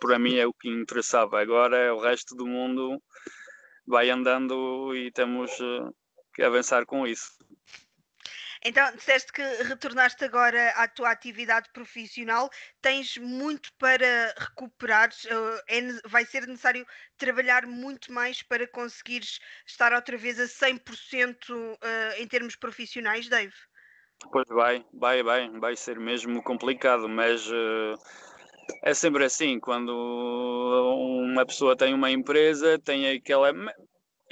para 0.00 0.18
mim, 0.18 0.36
é 0.36 0.46
o 0.46 0.54
que 0.54 0.68
interessava. 0.68 1.40
Agora, 1.40 1.94
o 1.94 2.00
resto 2.00 2.34
do 2.34 2.46
mundo 2.46 3.00
vai 3.86 4.10
andando 4.10 4.94
e 4.94 5.10
temos 5.12 5.50
eh, 5.60 5.90
que 6.34 6.42
avançar 6.42 6.86
com 6.86 7.06
isso. 7.06 7.32
Então, 8.64 8.94
disseste 8.94 9.32
que 9.32 9.42
retornaste 9.64 10.24
agora 10.24 10.70
à 10.70 10.86
tua 10.86 11.10
atividade 11.10 11.68
profissional, 11.72 12.48
tens 12.80 13.16
muito 13.16 13.72
para 13.76 14.32
recuperar, 14.38 15.10
é, 15.68 15.80
vai 16.06 16.24
ser 16.24 16.46
necessário 16.46 16.86
trabalhar 17.18 17.66
muito 17.66 18.12
mais 18.12 18.40
para 18.42 18.66
conseguires 18.68 19.40
estar 19.66 19.92
outra 19.92 20.16
vez 20.16 20.38
a 20.38 20.44
100% 20.44 21.50
uh, 21.50 21.78
eh, 21.82 22.22
em 22.22 22.26
termos 22.28 22.54
profissionais, 22.54 23.28
Dave? 23.28 23.54
Pois 24.30 24.46
vai, 24.48 24.84
vai, 24.92 25.22
vai, 25.24 25.50
vai 25.50 25.76
ser 25.76 25.98
mesmo 25.98 26.40
complicado, 26.42 27.08
mas 27.08 27.44
uh, 27.48 27.94
é 28.84 28.94
sempre 28.94 29.24
assim, 29.24 29.58
quando 29.58 29.90
uma 29.92 31.44
pessoa 31.44 31.76
tem 31.76 31.92
uma 31.92 32.10
empresa, 32.12 32.78
tem 32.78 33.10
aquela 33.10 33.52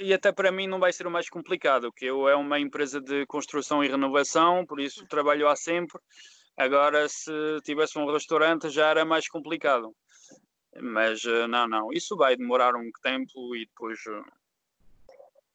e 0.01 0.13
até 0.13 0.31
para 0.31 0.51
mim 0.51 0.67
não 0.67 0.79
vai 0.79 0.91
ser 0.91 1.05
o 1.05 1.11
mais 1.11 1.29
complicado, 1.29 1.91
que 1.91 2.05
eu 2.05 2.27
é 2.27 2.35
uma 2.35 2.59
empresa 2.59 2.99
de 2.99 3.25
construção 3.27 3.83
e 3.83 3.87
renovação, 3.87 4.65
por 4.65 4.79
isso 4.79 5.05
trabalho 5.05 5.47
há 5.47 5.55
sempre. 5.55 5.99
Agora, 6.57 7.07
se 7.07 7.31
tivesse 7.63 7.97
um 7.97 8.11
restaurante, 8.11 8.69
já 8.69 8.89
era 8.89 9.05
mais 9.05 9.27
complicado. 9.27 9.95
Mas 10.81 11.23
eh, 11.25 11.47
não, 11.47 11.67
não, 11.67 11.93
isso 11.93 12.15
vai 12.15 12.35
demorar 12.35 12.75
um 12.75 12.89
tempo 13.01 13.55
e 13.55 13.65
depois 13.65 13.99
eh, 14.07 14.23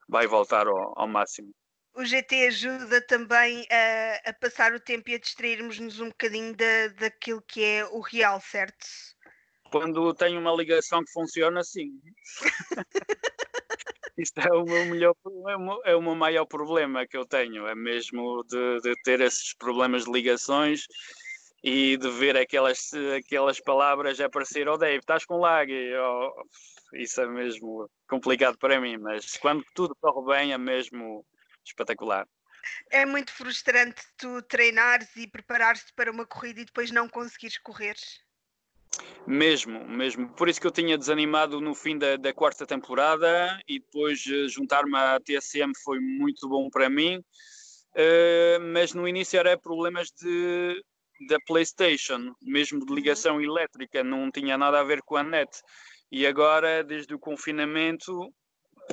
vai 0.08 0.26
voltar 0.26 0.66
ao, 0.66 0.98
ao 0.98 1.08
máximo. 1.08 1.52
o 1.94 2.04
GT 2.04 2.46
ajuda 2.48 3.00
também 3.00 3.66
a, 3.70 4.30
a 4.30 4.32
passar 4.34 4.74
o 4.74 4.80
tempo 4.80 5.08
e 5.10 5.14
a 5.14 5.18
distrairmos-nos 5.18 6.00
um 6.00 6.08
bocadinho 6.08 6.54
da, 6.54 6.88
daquilo 6.98 7.42
que 7.42 7.64
é 7.64 7.84
o 7.86 8.00
real, 8.00 8.40
certo? 8.40 8.86
Quando 9.70 10.14
tenho 10.14 10.38
uma 10.38 10.54
ligação 10.54 11.02
que 11.02 11.12
funciona, 11.12 11.64
sim. 11.64 11.90
Isto 14.16 14.40
é 14.40 14.52
o 14.52 14.64
meu 14.64 14.86
melhor 14.86 15.14
é 15.84 15.94
o 15.94 16.02
meu 16.02 16.14
maior 16.14 16.46
problema 16.46 17.06
que 17.06 17.16
eu 17.16 17.26
tenho, 17.26 17.66
é 17.66 17.74
mesmo 17.74 18.42
de, 18.44 18.80
de 18.80 18.94
ter 19.02 19.20
esses 19.20 19.54
problemas 19.54 20.04
de 20.04 20.12
ligações 20.12 20.86
e 21.62 21.96
de 21.96 22.10
ver 22.10 22.36
aquelas, 22.36 22.92
aquelas 23.16 23.60
palavras 23.60 24.20
aparecer, 24.20 24.68
oh 24.68 24.76
Dave, 24.76 24.98
estás 24.98 25.24
com 25.24 25.38
lag, 25.38 25.70
oh, 25.70 26.32
isso 26.94 27.20
é 27.20 27.26
mesmo 27.26 27.90
complicado 28.08 28.56
para 28.58 28.80
mim, 28.80 28.96
mas 28.98 29.36
quando 29.36 29.64
tudo 29.74 29.96
corre 30.00 30.38
bem 30.38 30.52
é 30.52 30.58
mesmo 30.58 31.24
espetacular. 31.64 32.26
É 32.90 33.04
muito 33.04 33.32
frustrante 33.32 34.02
tu 34.16 34.42
treinares 34.42 35.14
e 35.16 35.26
preparares-te 35.26 35.92
para 35.94 36.10
uma 36.10 36.26
corrida 36.26 36.60
e 36.60 36.64
depois 36.64 36.90
não 36.90 37.08
conseguires 37.08 37.58
correr. 37.58 37.96
Mesmo, 39.26 39.86
mesmo. 39.88 40.28
Por 40.30 40.48
isso 40.48 40.60
que 40.60 40.66
eu 40.66 40.70
tinha 40.70 40.96
desanimado 40.96 41.60
no 41.60 41.74
fim 41.74 41.98
da, 41.98 42.16
da 42.16 42.32
quarta 42.32 42.66
temporada 42.66 43.60
e 43.68 43.80
depois 43.80 44.24
uh, 44.26 44.48
juntar-me 44.48 44.96
à 44.96 45.18
TSM 45.18 45.72
foi 45.84 45.98
muito 45.98 46.48
bom 46.48 46.68
para 46.70 46.88
mim. 46.88 47.18
Uh, 47.18 48.60
mas 48.72 48.92
no 48.92 49.08
início 49.08 49.38
era 49.38 49.58
problemas 49.58 50.12
de, 50.12 50.82
da 51.28 51.38
PlayStation, 51.46 52.34
mesmo 52.42 52.84
de 52.84 52.94
ligação 52.94 53.40
elétrica, 53.40 54.04
não 54.04 54.30
tinha 54.30 54.56
nada 54.58 54.80
a 54.80 54.84
ver 54.84 55.02
com 55.02 55.16
a 55.16 55.22
net. 55.22 55.50
E 56.10 56.26
agora, 56.26 56.84
desde 56.84 57.14
o 57.14 57.18
confinamento, 57.18 58.32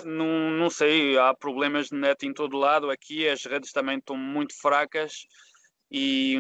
não, 0.03 0.49
não 0.51 0.69
sei, 0.69 1.17
há 1.17 1.33
problemas 1.33 1.89
de 1.89 1.95
net 1.95 2.25
em 2.25 2.33
todo 2.33 2.57
lado. 2.57 2.89
Aqui 2.89 3.27
as 3.27 3.45
redes 3.45 3.71
também 3.71 3.97
estão 3.97 4.17
muito 4.17 4.59
fracas. 4.59 5.27
E, 5.95 6.35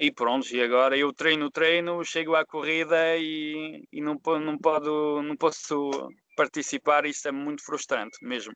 e 0.00 0.10
pronto, 0.10 0.52
e 0.52 0.60
agora 0.60 0.98
eu 0.98 1.12
treino, 1.12 1.48
treino, 1.48 2.04
chego 2.04 2.34
à 2.34 2.44
corrida 2.44 3.16
e, 3.16 3.86
e 3.92 4.00
não, 4.00 4.20
não, 4.40 4.58
podo, 4.58 5.22
não 5.22 5.36
posso 5.36 5.90
participar, 6.36 7.06
isso 7.06 7.28
é 7.28 7.30
muito 7.30 7.64
frustrante 7.64 8.18
mesmo. 8.20 8.52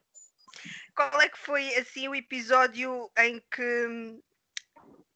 Qual 0.97 1.21
é 1.21 1.29
que 1.29 1.39
foi 1.39 1.73
assim 1.77 2.09
o 2.09 2.17
episódio 2.17 3.09
em 3.17 3.41
que 3.49 4.21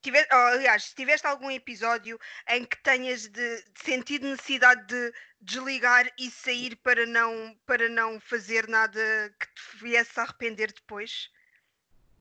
tiveste, 0.00 0.28
oh, 0.32 0.36
aliás, 0.36 0.84
se 0.84 0.94
tiveste 0.94 1.26
algum 1.26 1.50
episódio 1.50 2.16
em 2.48 2.64
que 2.64 2.80
tenhas 2.84 3.22
de, 3.22 3.64
de 3.72 3.84
sentido 3.84 4.28
necessidade 4.28 4.86
de 4.86 5.12
desligar 5.40 6.08
e 6.16 6.30
sair 6.30 6.76
para 6.76 7.06
não, 7.06 7.58
para 7.66 7.88
não 7.88 8.20
fazer 8.20 8.68
nada 8.68 9.00
que 9.40 9.46
te 9.46 9.82
viesse 9.82 10.20
a 10.20 10.22
arrepender 10.22 10.72
depois? 10.72 11.28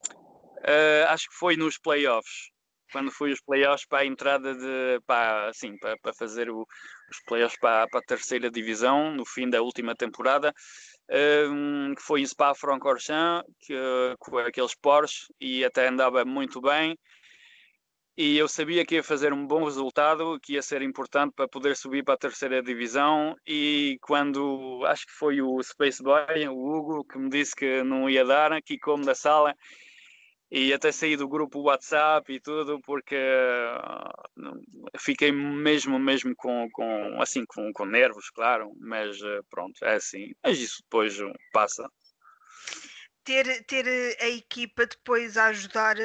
Uh, 0.09 1.05
acho 1.09 1.29
que 1.29 1.35
foi 1.35 1.55
nos 1.55 1.77
playoffs. 1.77 2.52
Quando 2.93 3.11
fui 3.11 3.33
os 3.33 3.41
playoffs 3.41 3.85
para 3.85 3.99
a 3.99 4.05
entrada 4.05 4.55
de 4.55 5.01
para, 5.05 5.49
assim, 5.49 5.77
para, 5.77 5.97
para 5.97 6.13
fazer 6.13 6.49
o, 6.49 6.61
os 6.61 7.19
playoffs 7.25 7.59
para, 7.59 7.87
para 7.89 7.99
a 7.99 8.03
terceira 8.03 8.49
divisão 8.49 9.11
no 9.11 9.25
fim 9.25 9.49
da 9.49 9.61
última 9.61 9.93
temporada, 9.93 10.53
um, 11.49 11.93
que 11.93 12.01
foi 12.01 12.21
em 12.21 12.25
Spa-Francorchamps, 12.25 13.45
com 14.17 14.37
aqueles 14.37 14.75
Porsche 14.75 15.25
e 15.41 15.65
até 15.65 15.89
andava 15.89 16.23
muito 16.23 16.61
bem 16.61 16.97
e 18.15 18.37
eu 18.37 18.47
sabia 18.47 18.85
que 18.85 18.95
ia 18.95 19.03
fazer 19.03 19.33
um 19.33 19.47
bom 19.47 19.63
resultado, 19.63 20.39
que 20.39 20.53
ia 20.53 20.61
ser 20.61 20.83
importante 20.83 21.33
para 21.35 21.47
poder 21.47 21.75
subir 21.75 22.03
para 22.03 22.13
a 22.13 22.17
terceira 22.17 22.61
divisão. 22.61 23.35
E 23.45 23.97
quando 24.01 24.83
acho 24.85 25.07
que 25.07 25.13
foi 25.13 25.41
o 25.41 25.61
Space 25.63 26.01
Boy, 26.03 26.47
o 26.47 26.53
Hugo, 26.53 27.03
que 27.05 27.17
me 27.17 27.27
disse 27.27 27.55
que 27.55 27.81
não 27.81 28.07
ia 28.07 28.23
dar, 28.23 28.53
aqui 28.53 28.77
como 28.77 29.03
da 29.03 29.15
sala, 29.15 29.55
e 30.55 30.71
até 30.71 30.91
saí 30.91 31.17
do 31.17 31.27
grupo 31.27 31.61
WhatsApp 31.61 32.31
e 32.31 32.39
tudo, 32.39 32.79
porque 32.81 33.15
uh, 33.15 34.99
fiquei 34.99 35.31
mesmo, 35.31 35.97
mesmo 35.97 36.35
com, 36.35 36.69
com 36.71 37.19
assim, 37.19 37.43
com, 37.45 37.73
com 37.73 37.85
nervos, 37.85 38.29
claro, 38.29 38.71
mas 38.79 39.19
uh, 39.21 39.43
pronto, 39.49 39.83
é 39.83 39.95
assim. 39.95 40.31
Mas 40.43 40.59
isso 40.59 40.83
depois 40.83 41.17
passa 41.51 41.89
ter, 43.23 43.63
ter 43.65 43.87
a 44.21 44.29
equipa 44.29 44.85
depois 44.85 45.37
a 45.37 45.47
ajudar, 45.47 45.95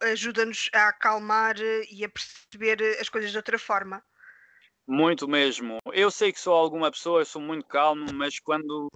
ajuda-nos 0.00 0.70
a 0.72 0.88
acalmar 0.88 1.56
e 1.90 2.04
a 2.04 2.08
perceber 2.08 2.98
as 3.00 3.08
coisas 3.08 3.30
de 3.30 3.36
outra 3.36 3.58
forma. 3.58 4.02
Muito 4.86 5.28
mesmo. 5.28 5.78
Eu 5.92 6.10
sei 6.10 6.32
que 6.32 6.40
sou 6.40 6.54
alguma 6.54 6.90
pessoa, 6.90 7.20
eu 7.20 7.24
sou 7.24 7.40
muito 7.40 7.66
calmo, 7.66 8.06
mas 8.14 8.40
quando 8.40 8.90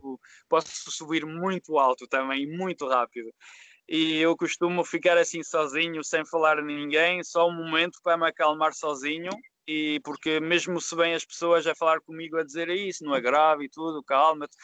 posso 0.49 0.91
subir 0.91 1.25
muito 1.25 1.79
alto 1.79 2.07
também, 2.09 2.47
muito 2.47 2.89
rápido. 2.89 3.31
E 3.89 4.19
eu 4.19 4.37
costumo 4.37 4.85
ficar 4.85 5.17
assim 5.17 5.43
sozinho, 5.43 6.03
sem 6.03 6.25
falar 6.25 6.59
a 6.59 6.63
ninguém, 6.63 7.23
só 7.23 7.49
um 7.49 7.55
momento 7.55 7.99
para 8.03 8.17
me 8.17 8.27
acalmar 8.27 8.75
sozinho. 8.75 9.31
E 9.67 10.01
porque 10.05 10.41
mesmo 10.41 10.81
se 10.81 10.95
vêm 10.95 11.15
as 11.15 11.25
pessoas 11.25 11.67
a 11.67 11.75
falar 11.75 12.01
comigo 12.01 12.39
a 12.39 12.45
dizer 12.45 12.69
isso, 12.69 13.05
não 13.05 13.15
é 13.15 13.21
grave 13.21 13.65
e 13.65 13.69
tudo, 13.69 14.03
calma-te 14.03 14.57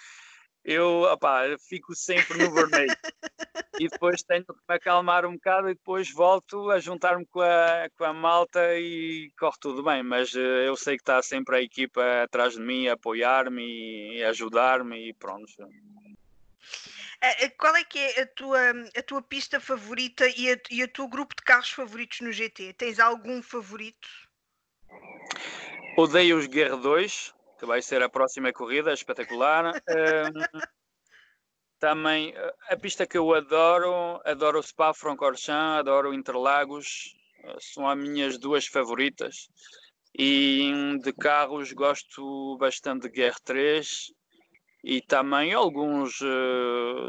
eu 0.65 1.03
opá, 1.03 1.43
fico 1.69 1.95
sempre 1.95 2.39
no 2.39 2.53
vermelho. 2.53 2.97
e 3.81 3.89
depois 3.89 4.23
tenho 4.23 4.45
que 4.45 4.53
me 4.53 4.75
acalmar 4.75 5.27
um 5.27 5.35
bocado 5.35 5.69
e 5.69 5.75
depois 5.75 6.11
volto 6.13 6.71
a 6.71 6.79
juntar-me 6.79 7.27
com 7.27 7.41
a, 7.41 7.89
com 7.97 8.05
a 8.05 8.13
malta 8.13 8.61
e 8.79 9.31
corre 9.39 9.57
tudo 9.61 9.83
bem. 9.83 10.03
Mas 10.03 10.33
uh, 10.35 10.39
eu 10.39 10.77
sei 10.77 10.97
que 10.97 11.03
está 11.03 11.21
sempre 11.23 11.57
a 11.57 11.63
equipa 11.63 12.23
atrás 12.23 12.55
de 12.55 12.61
mim 12.61 12.87
a 12.87 12.93
apoiar-me 12.93 14.17
e 14.17 14.25
ajudar-me 14.25 15.09
e 15.09 15.15
pronto. 15.15 15.53
Eh, 17.23 17.45
eh, 17.45 17.49
qual 17.51 17.77
é 17.77 17.85
que 17.85 18.01
é 18.01 18.23
a 18.23 18.27
tua, 18.27 18.59
a 18.97 19.03
tua 19.03 19.23
pista 19.23 19.61
favorita 19.61 20.27
e, 20.27 20.53
a, 20.53 20.59
e 20.69 20.83
o 20.83 20.89
teu 20.89 21.07
grupo 21.07 21.37
de 21.37 21.43
carros 21.45 21.71
favoritos 21.71 22.21
no 22.21 22.33
GT? 22.33 22.73
Tens 22.73 22.99
algum 22.99 23.41
favorito? 23.41 24.09
Odeio 25.97 26.37
os 26.37 26.47
Guerra 26.47 26.77
2, 26.77 27.33
que 27.61 27.65
vai 27.65 27.81
ser 27.81 28.03
a 28.03 28.09
próxima 28.09 28.53
corrida, 28.53 28.93
espetacular. 28.93 29.73
Um, 29.89 30.83
também 31.79 32.33
a 32.69 32.77
pista 32.77 33.05
que 33.05 33.19
eu 33.19 33.35
adoro, 33.35 34.21
adoro 34.25 34.61
o 34.61 34.63
Spa 34.63 34.95
Francorchamps, 34.95 35.81
adoro 35.81 36.15
Interlagos, 36.15 37.17
são 37.59 37.89
as 37.89 37.99
minhas 37.99 38.39
duas 38.39 38.69
favoritas. 38.69 39.49
E 40.17 40.71
de 41.03 41.13
carros 41.13 41.73
gosto 41.73 42.57
bastante 42.57 43.09
de 43.09 43.21
GR3 43.21 44.13
e 44.83 45.01
também 45.01 45.53
alguns, 45.53 46.19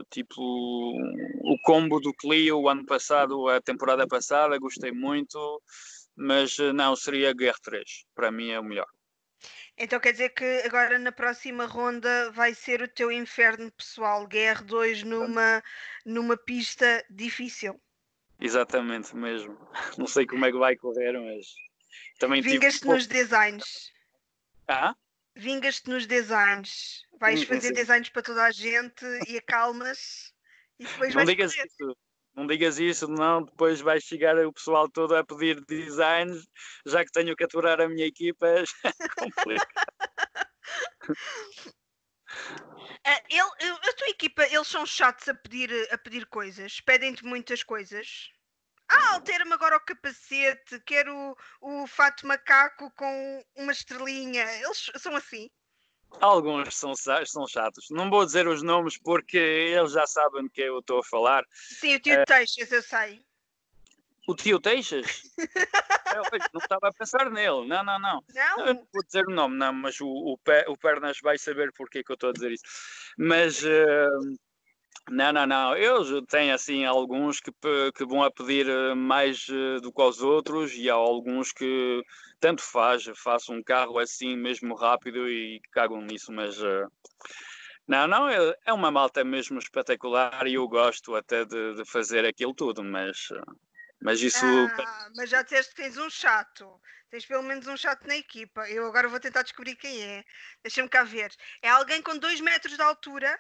tipo 0.10 0.42
o 0.42 1.58
combo 1.64 2.00
do 2.00 2.14
Clio 2.14 2.60
o 2.60 2.70
ano 2.70 2.86
passado, 2.86 3.48
a 3.50 3.60
temporada 3.62 4.08
passada, 4.08 4.60
gostei 4.60 4.92
muito, 4.92 5.62
mas 6.16 6.58
não, 6.74 6.96
seria 6.96 7.34
GR3, 7.34 7.84
para 8.14 8.32
mim 8.32 8.52
é 8.52 8.60
o 8.60 8.64
melhor. 8.64 8.88
Então 9.78 10.00
quer 10.00 10.12
dizer 10.12 10.30
que 10.30 10.62
agora 10.66 11.00
na 11.00 11.12
próxima 11.12 11.66
ronda 11.66 12.32
vai 12.32 12.54
ser 12.54 12.82
o 12.82 12.88
teu 12.88 13.12
inferno 13.12 13.72
pessoal, 13.72 14.28
GR2 14.28 15.04
numa, 15.04 15.64
numa 16.06 16.38
pista 16.38 17.04
difícil. 17.10 17.80
Exatamente 18.40 19.16
mesmo. 19.16 19.58
Não 19.98 20.06
sei 20.06 20.28
como 20.28 20.46
é 20.46 20.52
que 20.52 20.58
vai 20.58 20.76
correr, 20.76 21.14
mas 21.14 21.48
também 22.20 22.42
Vingas-te 22.42 22.82
tive... 22.82 22.94
nos 22.94 23.08
designs. 23.08 23.92
Ah? 24.68 24.96
Vingas-te 25.36 25.90
nos 25.90 26.06
designs. 26.06 27.02
Vais 27.24 27.44
fazer 27.44 27.72
designs 27.72 28.10
para 28.10 28.22
toda 28.22 28.44
a 28.44 28.52
gente 28.52 29.06
e 29.28 29.38
acalmas 29.38 30.34
e 30.80 30.84
depois 30.84 31.10
Não 31.10 31.16
vais 31.16 31.30
digas 31.30 31.56
correr. 31.56 31.68
isso 31.68 31.98
não 32.36 32.48
digas 32.48 32.80
isso, 32.80 33.08
não, 33.08 33.44
depois 33.44 33.80
vai 33.80 34.02
chegar 34.02 34.36
o 34.38 34.52
pessoal 34.52 34.90
todo 34.90 35.16
a 35.16 35.24
pedir 35.24 35.64
designs, 35.66 36.48
já 36.86 37.06
que 37.06 37.12
tenho 37.12 37.36
que 37.36 37.44
aturar 37.44 37.80
a 37.80 37.88
minha 37.88 38.08
equipa, 38.08 38.48
é 39.04 39.10
complicado. 39.16 39.68
Uh, 43.06 43.22
ele, 43.30 43.72
a 43.72 43.94
tua 43.94 44.10
equipa, 44.10 44.44
eles 44.48 44.68
são 44.68 44.86
chatos 44.86 45.28
a 45.30 45.36
pedir, 45.36 45.70
a 45.94 45.98
pedir 45.98 46.26
coisas, 46.26 46.82
pedem-te 46.82 47.24
muitas 47.24 47.62
coisas. 47.62 48.32
Ah, 48.90 49.14
altera-me 49.14 49.54
agora 49.54 49.78
o 49.78 49.80
capacete, 49.80 50.80
quero 50.86 51.16
o, 51.62 51.84
o 51.84 51.88
fato 51.88 52.28
macaco 52.28 52.92
com 52.96 53.46
uma 53.56 53.72
estrelinha. 53.72 54.44
Eles 54.60 54.92
são 54.98 55.16
assim. 55.16 55.50
Alguns 56.20 56.76
são, 56.76 56.94
são 56.96 57.48
chatos. 57.48 57.88
Não 57.90 58.10
vou 58.10 58.26
dizer 58.26 58.48
os 58.48 58.62
nomes 58.62 58.98
porque 58.98 59.38
eles 59.38 59.92
já 59.92 60.08
sabem 60.08 60.48
que 60.48 60.62
eu 60.62 60.80
estou 60.80 61.00
a 61.00 61.04
falar. 61.04 61.44
Sim, 61.52 61.96
o 61.96 62.00
tio 62.00 62.22
uh, 62.22 62.26
Teixas, 62.26 62.72
eu 62.72 62.82
sei. 62.82 63.22
O 64.28 64.36
tio 64.36 64.60
Teixas? 64.60 65.24
eu, 66.16 66.24
não 66.54 66.62
estava 66.62 66.88
a 66.88 66.94
pensar 66.94 67.30
nele. 67.30 67.68
Não, 67.68 67.84
não, 67.84 68.00
não. 68.00 68.24
Não? 68.34 68.66
Eu 68.66 68.74
não 68.76 68.88
vou 68.94 69.04
dizer 69.04 69.26
o 69.28 69.32
nome, 69.32 69.58
não, 69.58 69.74
mas 69.74 70.00
o, 70.00 70.08
o, 70.08 70.38
o 70.68 70.78
Pernas 70.78 71.20
vai 71.22 71.38
saber 71.38 71.72
porque 71.74 72.04
que 72.04 72.12
eu 72.12 72.16
estou 72.16 72.30
a 72.30 72.34
dizer 72.34 72.52
isso. 72.52 72.64
Mas. 73.18 73.64
Uh, 73.64 74.38
não, 75.10 75.34
não, 75.34 75.46
não. 75.46 75.76
Eu 75.76 76.26
tenho 76.26 76.54
assim 76.54 76.86
alguns 76.86 77.40
que, 77.40 77.52
que 77.96 78.06
vão 78.06 78.24
a 78.24 78.32
pedir 78.32 78.68
eh, 78.70 78.94
mais 78.96 79.48
uh, 79.50 79.82
do 79.82 79.92
que 79.92 80.02
aos 80.02 80.22
outros 80.22 80.74
e 80.74 80.90
há 80.90 80.94
alguns 80.94 81.52
que 81.52 82.02
tanto 82.40 82.62
faz, 82.62 83.04
faço 83.16 83.54
um 83.54 83.62
carro 83.62 84.00
assim 84.00 84.36
mesmo 84.36 84.76
rápido 84.76 85.30
e 85.30 85.62
cagam 85.72 86.02
nisso, 86.02 86.32
mas 86.32 86.58
uh, 86.62 86.90
Não, 87.88 88.08
não, 88.08 88.30
é, 88.30 88.56
é 88.66 88.74
uma 88.74 88.92
malta 88.92 89.24
mesmo 89.24 89.60
espetacular 89.60 90.48
e 90.48 90.54
eu 90.54 90.68
gosto 90.68 91.16
até 91.16 91.44
de, 91.44 91.76
de 91.76 91.86
fazer 91.86 92.26
aquilo 92.26 92.54
tudo, 92.54 92.84
mas, 92.84 93.28
mas 94.02 94.22
isso. 94.22 94.46
Ah, 94.46 95.10
mas 95.16 95.30
já 95.30 95.42
disseste 95.42 95.76
que 95.76 95.82
tens 95.82 95.98
um 95.98 96.10
chato. 96.10 96.80
Tens 97.10 97.26
pelo 97.28 97.44
menos 97.44 97.68
um 97.68 97.78
chato 97.78 98.08
na 98.08 98.16
equipa. 98.16 98.68
Eu 98.70 98.88
agora 98.88 99.08
vou 99.08 99.20
tentar 99.20 99.44
descobrir 99.44 99.76
quem 99.76 100.02
é. 100.02 100.24
Deixa-me 100.64 100.90
cá 100.90 101.04
ver. 101.04 101.32
É 101.62 101.70
alguém 101.70 102.02
com 102.02 102.18
2 102.18 102.42
metros 102.42 102.76
de 102.76 102.82
altura. 102.82 103.40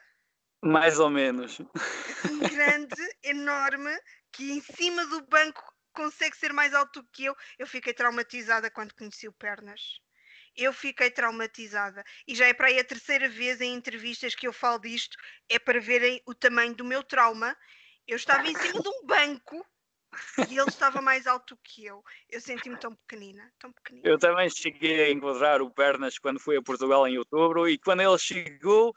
Mais 0.63 0.99
ou 0.99 1.09
menos. 1.09 1.59
Um 1.59 2.39
grande, 2.39 3.17
enorme, 3.23 3.95
que 4.31 4.51
em 4.51 4.61
cima 4.61 5.05
do 5.07 5.21
banco 5.27 5.61
consegue 5.93 6.35
ser 6.37 6.53
mais 6.53 6.73
alto 6.73 7.01
do 7.01 7.07
que 7.11 7.25
eu. 7.25 7.35
Eu 7.59 7.67
fiquei 7.67 7.93
traumatizada 7.93 8.71
quando 8.71 8.95
conheci 8.95 9.27
o 9.27 9.33
Pernas 9.33 10.01
eu 10.55 10.71
fiquei 10.71 11.09
traumatizada. 11.09 12.03
E 12.27 12.35
já 12.35 12.47
é 12.47 12.53
para 12.53 12.67
aí 12.67 12.79
a 12.79 12.83
terceira 12.83 13.27
vez 13.27 13.59
em 13.61 13.73
entrevistas 13.73 14.35
que 14.35 14.47
eu 14.47 14.53
falo 14.53 14.79
disto, 14.79 15.17
é 15.49 15.57
para 15.57 15.79
verem 15.79 16.21
o 16.25 16.33
tamanho 16.33 16.75
do 16.75 16.85
meu 16.85 17.03
trauma. 17.03 17.55
Eu 18.07 18.17
estava 18.17 18.47
em 18.47 18.55
cima 18.55 18.81
de 18.81 18.87
um 18.87 19.05
banco 19.05 19.65
e 20.49 20.57
ele 20.57 20.69
estava 20.69 21.01
mais 21.01 21.25
alto 21.25 21.57
que 21.63 21.85
eu. 21.85 22.03
Eu 22.29 22.39
senti-me 22.39 22.77
tão 22.77 22.95
pequenina, 22.95 23.51
tão 23.57 23.71
pequenina. 23.71 24.07
Eu 24.07 24.19
também 24.19 24.49
cheguei 24.49 25.05
a 25.05 25.11
encontrar 25.11 25.61
o 25.61 25.71
Pernas 25.71 26.19
quando 26.19 26.39
fui 26.39 26.55
a 26.57 26.61
Portugal 26.61 27.07
em 27.07 27.17
outubro 27.17 27.67
e 27.67 27.77
quando 27.77 28.01
ele 28.01 28.17
chegou 28.17 28.93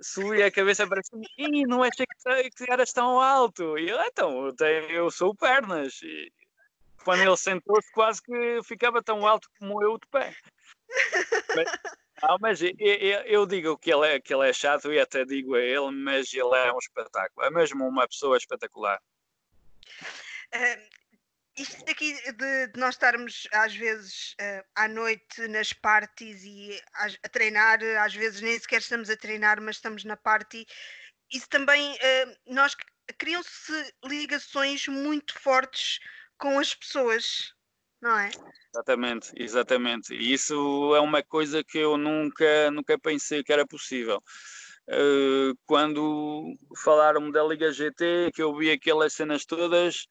subi 0.00 0.42
a 0.42 0.50
cabeça 0.50 0.86
para 0.86 1.02
cima 1.02 1.24
e 1.38 1.66
não 1.66 1.82
achei 1.82 2.06
que, 2.06 2.50
que 2.50 2.70
eras 2.70 2.92
tão 2.92 3.20
alto. 3.20 3.78
E 3.78 3.88
eu, 3.88 4.00
então, 4.02 4.54
eu 4.90 5.10
sou 5.10 5.30
o 5.30 5.34
Pernas. 5.34 6.00
E 6.02 6.32
quando 7.04 7.22
ele 7.22 7.36
sentou-se 7.36 7.90
quase 7.92 8.22
que 8.22 8.60
ficava 8.64 9.02
tão 9.02 9.26
alto 9.26 9.48
como 9.58 9.82
eu 9.82 9.98
de 9.98 10.06
pé 10.08 10.34
mas, 11.54 12.40
mas 12.40 12.62
eu, 12.62 12.72
eu, 13.26 13.46
digo 13.46 13.76
que 13.78 13.92
ele, 13.92 14.06
é, 14.06 14.20
que 14.20 14.34
ele 14.34 14.48
é 14.48 14.52
chato 14.52 14.92
e 14.92 15.00
até 15.00 15.24
digo 15.24 15.54
a 15.54 15.60
ele, 15.60 15.90
mas 15.90 16.32
ele 16.32 16.54
é 16.54 16.72
um 16.72 16.78
espetáculo, 16.78 17.46
é 17.46 17.50
mesmo 17.50 17.86
uma 17.86 18.06
pessoa 18.06 18.36
espetacular. 18.36 19.00
Isto 21.56 21.90
aqui 21.90 22.12
de, 22.32 22.66
de, 22.68 22.78
nós 22.80 22.94
estarmos 22.94 23.48
às 23.52 23.74
vezes 23.74 24.34
uh, 24.40 24.64
à 24.74 24.88
noite 24.88 25.48
nas 25.48 25.72
parties 25.72 26.42
e 26.44 26.80
a, 26.94 27.06
a, 27.24 27.28
treinar, 27.28 27.78
às 28.00 28.14
vezes 28.14 28.40
nem 28.40 28.58
sequer 28.58 28.80
estamos 28.80 29.08
a 29.10 29.16
treinar, 29.16 29.60
mas 29.60 29.76
estamos 29.76 30.04
na 30.04 30.16
party, 30.16 30.66
isso 31.32 31.48
também 31.48 31.94
uh, 31.94 32.36
nós 32.46 32.76
criam-se 33.18 33.94
ligações 34.04 34.86
muito 34.88 35.38
fortes 35.38 35.98
com 36.38 36.58
as 36.58 36.74
pessoas 36.74 37.54
não 38.00 38.18
é? 38.18 38.30
Exatamente, 38.74 39.32
exatamente. 39.36 40.14
E 40.14 40.32
isso 40.32 40.94
é 40.94 41.00
uma 41.00 41.22
coisa 41.22 41.64
que 41.64 41.78
eu 41.78 41.96
nunca, 41.96 42.70
nunca 42.70 42.98
pensei 42.98 43.42
que 43.42 43.52
era 43.52 43.66
possível. 43.66 44.22
Uh, 44.88 45.56
quando 45.66 46.54
falaram 46.84 47.30
da 47.30 47.42
Liga 47.42 47.72
GT, 47.72 48.30
que 48.32 48.42
eu 48.42 48.54
vi 48.54 48.70
aquelas 48.70 49.14
cenas 49.14 49.44
todas, 49.44 50.06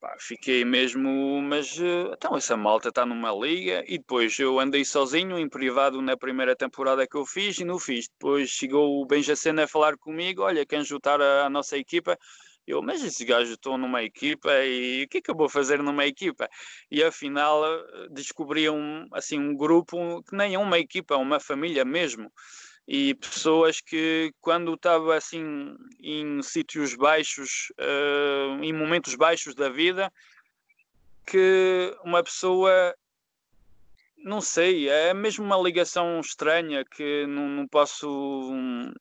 pá, 0.00 0.16
fiquei 0.18 0.64
mesmo, 0.64 1.42
mas 1.42 1.78
uh, 1.78 2.12
então 2.14 2.36
essa 2.36 2.56
malta 2.56 2.88
está 2.88 3.04
numa 3.04 3.30
liga 3.32 3.84
e 3.86 3.98
depois 3.98 4.38
eu 4.38 4.58
andei 4.58 4.84
sozinho 4.84 5.38
em 5.38 5.48
privado 5.48 6.00
na 6.00 6.16
primeira 6.16 6.56
temporada 6.56 7.06
que 7.06 7.16
eu 7.16 7.26
fiz 7.26 7.58
e 7.58 7.64
não 7.64 7.78
fiz. 7.78 8.08
Depois 8.08 8.48
chegou 8.48 9.00
o 9.00 9.06
Benjacena 9.06 9.64
a 9.64 9.68
falar 9.68 9.96
comigo, 9.98 10.42
olha, 10.42 10.64
quem 10.64 10.82
juntar 10.82 11.20
a, 11.20 11.46
a 11.46 11.50
nossa 11.50 11.76
equipa, 11.76 12.18
eu, 12.66 12.82
mas 12.82 13.02
esses 13.04 13.26
gajos 13.26 13.52
estão 13.52 13.76
numa 13.76 14.02
equipa 14.02 14.50
e 14.64 15.04
o 15.04 15.08
que 15.08 15.18
é 15.18 15.20
que 15.20 15.30
eu 15.30 15.36
vou 15.36 15.48
fazer 15.48 15.82
numa 15.82 16.06
equipa? 16.06 16.48
E 16.90 17.02
afinal 17.02 17.64
eh, 17.64 18.08
descobri 18.10 18.68
um, 18.70 19.06
assim, 19.12 19.38
um 19.38 19.54
grupo 19.56 20.22
que 20.22 20.36
nem 20.36 20.54
é 20.54 20.58
uma 20.58 20.78
equipa, 20.78 21.14
é 21.14 21.18
uma 21.18 21.40
família 21.40 21.84
mesmo. 21.84 22.32
E 22.86 23.14
pessoas 23.14 23.80
que, 23.80 24.32
quando 24.40 24.74
estava 24.74 25.16
assim 25.16 25.76
em 26.00 26.42
sítios 26.42 26.94
baixos, 26.94 27.72
uh, 27.78 28.62
em 28.62 28.72
momentos 28.72 29.14
baixos 29.14 29.54
da 29.54 29.68
vida, 29.68 30.12
que 31.26 31.96
uma 32.04 32.22
pessoa 32.22 32.94
não 34.22 34.40
sei, 34.40 34.88
é 34.88 35.14
mesmo 35.14 35.44
uma 35.44 35.56
ligação 35.56 36.20
estranha 36.20 36.84
que 36.84 37.26
não, 37.26 37.48
não 37.48 37.66
posso 37.66 38.50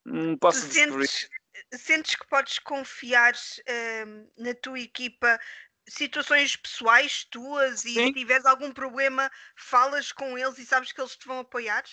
não 0.05 0.37
posso 0.37 0.67
tu 0.67 0.73
sentes, 0.73 1.29
sentes 1.73 2.15
que 2.15 2.27
podes 2.27 2.59
confiar 2.59 3.33
uh, 3.33 4.31
na 4.37 4.53
tua 4.53 4.79
equipa 4.79 5.39
situações 5.87 6.55
pessoais 6.55 7.25
tuas 7.25 7.83
e 7.83 7.93
Sim. 7.95 8.07
se 8.07 8.13
tiveres 8.13 8.45
algum 8.45 8.71
problema, 8.71 9.29
falas 9.57 10.11
com 10.11 10.37
eles 10.37 10.57
e 10.57 10.65
sabes 10.65 10.91
que 10.91 11.01
eles 11.01 11.17
te 11.17 11.27
vão 11.27 11.39
apoiar? 11.39 11.83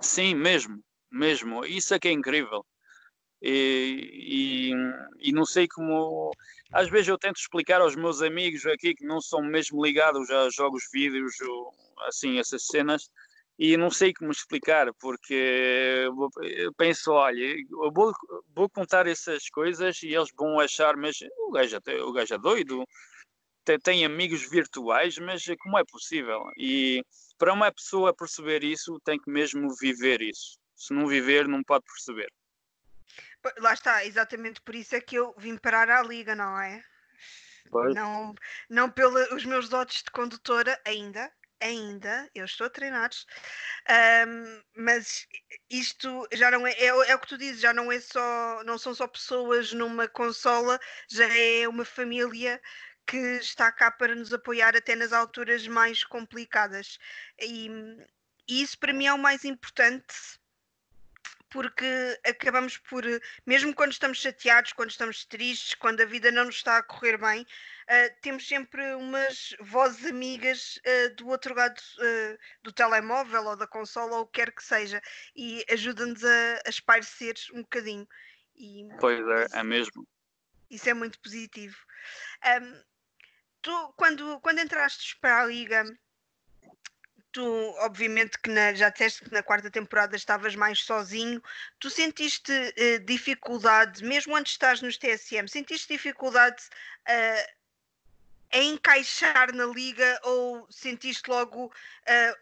Sim, 0.00 0.34
mesmo, 0.34 0.82
mesmo. 1.12 1.64
Isso 1.64 1.94
é 1.94 1.98
que 1.98 2.08
é 2.08 2.12
incrível. 2.12 2.64
E, 3.42 4.70
e, 4.70 5.28
e, 5.28 5.32
não 5.32 5.44
sei 5.44 5.66
como. 5.66 6.30
Às 6.72 6.88
vezes 6.88 7.08
eu 7.08 7.18
tento 7.18 7.38
explicar 7.40 7.80
aos 7.80 7.96
meus 7.96 8.22
amigos 8.22 8.64
aqui 8.66 8.94
que 8.94 9.04
não 9.04 9.20
são 9.20 9.42
mesmo 9.42 9.84
ligados 9.84 10.30
a 10.30 10.48
jogos 10.50 10.84
vídeos, 10.92 11.40
ou, 11.40 11.72
assim, 12.06 12.38
essas 12.38 12.66
cenas, 12.66 13.10
e 13.58 13.76
não 13.76 13.90
sei 13.90 14.12
como 14.14 14.30
explicar, 14.30 14.92
porque 14.94 16.08
eu 16.40 16.72
penso, 16.76 17.12
olha, 17.12 17.56
eu 17.70 17.92
vou, 17.92 18.12
vou 18.54 18.70
contar 18.70 19.06
essas 19.06 19.48
coisas 19.50 20.02
e 20.02 20.14
eles 20.14 20.30
vão 20.36 20.58
achar, 20.60 20.96
mas 20.96 21.16
o 21.46 21.50
gajo, 21.50 21.78
o 22.06 22.12
gajo 22.12 22.34
é 22.34 22.38
doido, 22.38 22.84
tem, 23.64 23.78
tem 23.78 24.04
amigos 24.04 24.48
virtuais, 24.48 25.18
mas 25.18 25.44
como 25.60 25.78
é 25.78 25.84
possível? 25.84 26.42
E 26.56 27.04
para 27.38 27.52
uma 27.52 27.72
pessoa 27.72 28.14
perceber 28.14 28.64
isso, 28.64 28.98
tem 29.04 29.18
que 29.18 29.30
mesmo 29.30 29.68
viver 29.80 30.22
isso. 30.22 30.61
Se 30.82 30.92
não 30.92 31.06
viver, 31.06 31.46
não 31.46 31.62
pode 31.62 31.84
perceber. 31.84 32.28
Lá 33.58 33.72
está, 33.72 34.04
exatamente 34.04 34.60
por 34.62 34.74
isso 34.74 34.96
é 34.96 35.00
que 35.00 35.14
eu 35.14 35.32
vim 35.38 35.56
parar 35.56 35.88
à 35.88 36.02
liga, 36.02 36.34
não 36.34 36.60
é? 36.60 36.82
Pois. 37.70 37.94
Não, 37.94 38.34
não 38.68 38.90
pelos 38.90 39.44
meus 39.44 39.68
dotes 39.68 40.02
de 40.02 40.10
condutora 40.10 40.76
ainda, 40.84 41.32
ainda, 41.60 42.28
eu 42.34 42.44
estou 42.44 42.66
a 42.66 42.70
treinar, 42.70 43.10
um, 44.26 44.62
mas 44.76 45.28
isto 45.70 46.26
já 46.32 46.50
não 46.50 46.66
é, 46.66 46.72
é, 46.72 46.86
é, 46.86 47.14
o 47.14 47.20
que 47.20 47.28
tu 47.28 47.38
dizes, 47.38 47.60
já 47.60 47.72
não 47.72 47.92
é 47.92 48.00
só, 48.00 48.64
não 48.64 48.76
são 48.76 48.92
só 48.92 49.06
pessoas 49.06 49.72
numa 49.72 50.08
consola, 50.08 50.80
já 51.08 51.28
é 51.32 51.68
uma 51.68 51.84
família 51.84 52.60
que 53.06 53.16
está 53.16 53.70
cá 53.70 53.92
para 53.92 54.16
nos 54.16 54.32
apoiar 54.32 54.74
até 54.74 54.96
nas 54.96 55.12
alturas 55.12 55.64
mais 55.68 56.02
complicadas. 56.02 56.98
E, 57.40 57.68
e 58.48 58.62
isso 58.62 58.76
para 58.80 58.92
mim 58.92 59.06
é 59.06 59.14
o 59.14 59.18
mais 59.18 59.44
importante 59.44 60.41
porque 61.52 62.18
acabamos 62.24 62.78
por, 62.78 63.04
mesmo 63.46 63.74
quando 63.74 63.92
estamos 63.92 64.18
chateados, 64.18 64.72
quando 64.72 64.90
estamos 64.90 65.24
tristes, 65.26 65.74
quando 65.74 66.00
a 66.00 66.06
vida 66.06 66.32
não 66.32 66.46
nos 66.46 66.56
está 66.56 66.78
a 66.78 66.82
correr 66.82 67.18
bem, 67.18 67.42
uh, 67.42 68.20
temos 68.22 68.48
sempre 68.48 68.94
umas 68.94 69.54
vozes 69.60 70.06
amigas 70.06 70.78
uh, 70.78 71.14
do 71.14 71.28
outro 71.28 71.54
lado 71.54 71.78
uh, 71.78 72.38
do 72.62 72.72
telemóvel 72.72 73.44
ou 73.44 73.56
da 73.56 73.66
consola 73.66 74.16
ou 74.16 74.22
o 74.22 74.26
que 74.26 74.40
quer 74.40 74.50
que 74.50 74.64
seja 74.64 75.00
e 75.36 75.64
ajuda-nos 75.70 76.24
a, 76.24 76.62
a 76.66 76.70
espairecer 76.70 77.34
um 77.52 77.60
bocadinho. 77.60 78.08
E, 78.56 78.88
pois 78.98 79.20
é, 79.20 79.58
é 79.58 79.62
mesmo. 79.62 80.08
Isso 80.70 80.88
é 80.88 80.94
muito 80.94 81.20
positivo. 81.20 81.76
Um, 82.46 82.82
tu, 83.60 83.92
quando, 83.96 84.40
quando 84.40 84.60
entraste 84.60 85.18
para 85.20 85.42
a 85.42 85.46
Liga, 85.46 85.84
tu, 87.32 87.74
obviamente, 87.78 88.38
que 88.38 88.50
na, 88.50 88.74
já 88.74 88.90
disseste 88.90 89.24
que 89.24 89.32
na 89.32 89.42
quarta 89.42 89.70
temporada 89.70 90.14
estavas 90.14 90.54
mais 90.54 90.80
sozinho, 90.84 91.42
tu 91.80 91.90
sentiste 91.90 92.52
uh, 92.52 93.04
dificuldade, 93.04 94.04
mesmo 94.04 94.36
antes 94.36 94.52
de 94.52 94.56
estás 94.56 94.82
nos 94.82 94.98
TSM, 94.98 95.48
sentiste 95.48 95.92
dificuldade 95.92 96.62
uh, 97.08 97.52
a 98.52 98.58
encaixar 98.58 99.52
na 99.54 99.64
liga 99.64 100.20
ou 100.24 100.66
sentiste 100.70 101.28
logo 101.28 101.66
uh, 101.66 101.70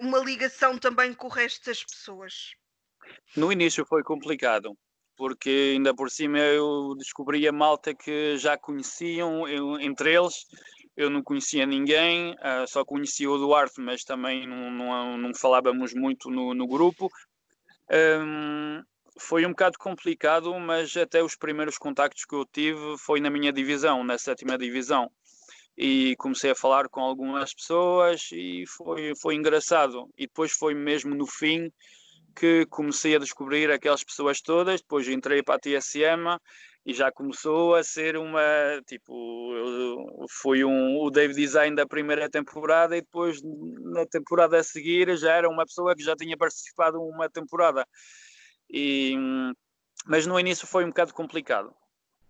uma 0.01 0.19
ligação 0.19 0.77
também 0.77 1.15
com 1.15 1.29
o 1.29 1.31
resto 1.31 1.67
das 1.67 1.85
pessoas? 1.85 2.55
No 3.37 3.53
início 3.53 3.87
foi 3.87 4.03
complicado, 4.03 4.77
porque 5.17 5.73
ainda 5.75 5.95
por 5.95 6.11
cima 6.11 6.39
eu 6.39 6.95
descobri 6.97 7.47
a 7.47 7.53
malta 7.53 7.95
que 7.95 8.37
já 8.39 8.59
conheciam, 8.59 9.47
eu, 9.47 9.81
entre 9.81 10.13
eles 10.13 10.47
eu 11.01 11.11
não 11.11 11.23
conhecia 11.23 11.65
ninguém, 11.65 12.33
uh, 12.35 12.67
só 12.69 12.85
conhecia 12.85 13.31
o 13.31 13.39
Duarte, 13.39 13.81
mas 13.81 14.05
também 14.05 14.47
não, 14.47 14.71
não, 14.71 15.17
não 15.17 15.35
falávamos 15.35 15.95
muito 15.95 16.31
no, 16.31 16.53
no 16.53 16.67
grupo. 16.67 17.09
Um, 17.91 18.83
foi 19.19 19.47
um 19.47 19.51
bocado 19.51 19.79
complicado, 19.79 20.59
mas 20.61 20.97
até 20.97 21.23
os 21.23 21.35
primeiros 21.35 21.79
contactos 21.79 22.25
que 22.25 22.35
eu 22.35 22.45
tive 22.45 22.99
foi 22.99 23.21
na 23.21 23.31
minha 23.31 23.53
divisão, 23.53 24.05
na 24.05 24.19
sétima 24.19 24.59
divisão. 24.59 25.11
E 25.77 26.15
comecei 26.17 26.51
a 26.51 26.55
falar 26.55 26.89
com 26.89 27.01
algumas 27.01 27.55
pessoas 27.55 28.29
e 28.33 28.65
foi, 28.67 29.13
foi 29.21 29.35
engraçado. 29.35 30.09
E 30.19 30.27
depois 30.27 30.53
foi 30.53 30.75
mesmo 30.75 31.15
no 31.15 31.27
fim 31.27 31.73
que 32.37 32.67
comecei 32.67 33.17
a 33.17 33.19
descobrir 33.19 33.71
aquelas 33.71 34.05
pessoas 34.05 34.41
todas. 34.41 34.81
Depois 34.83 35.09
entrei 35.09 35.43
para 35.43 35.55
a 35.55 35.59
TSM 35.59 36.39
e 36.85 36.95
já 36.95 37.13
começou 37.13 37.75
a 37.75 37.85
ser 37.85 38.17
uma 38.17 38.43
tipo 38.87 40.27
foi 40.31 40.65
um 40.65 40.99
o 40.99 41.11
Dave 41.11 41.35
Design 41.35 41.77
da 41.77 41.87
primeira 41.87 42.29
temporada 42.29 42.97
e 42.97 43.03
depois 43.03 43.41
na 43.43 44.07
temporada 44.07 44.59
a 44.59 44.65
seguir 44.65 45.17
já 45.17 45.35
era 45.35 45.49
uma 45.49 45.67
pessoa 45.67 45.95
que 45.95 46.03
já 46.03 46.17
tinha 46.17 46.37
participado 46.37 47.03
uma 47.03 47.29
temporada 47.29 47.87
E, 48.73 49.15
mas 50.07 50.27
no 50.27 50.39
início 50.39 50.67
foi 50.67 50.85
um 50.85 50.89
bocado 50.89 51.13
complicado. 51.13 51.75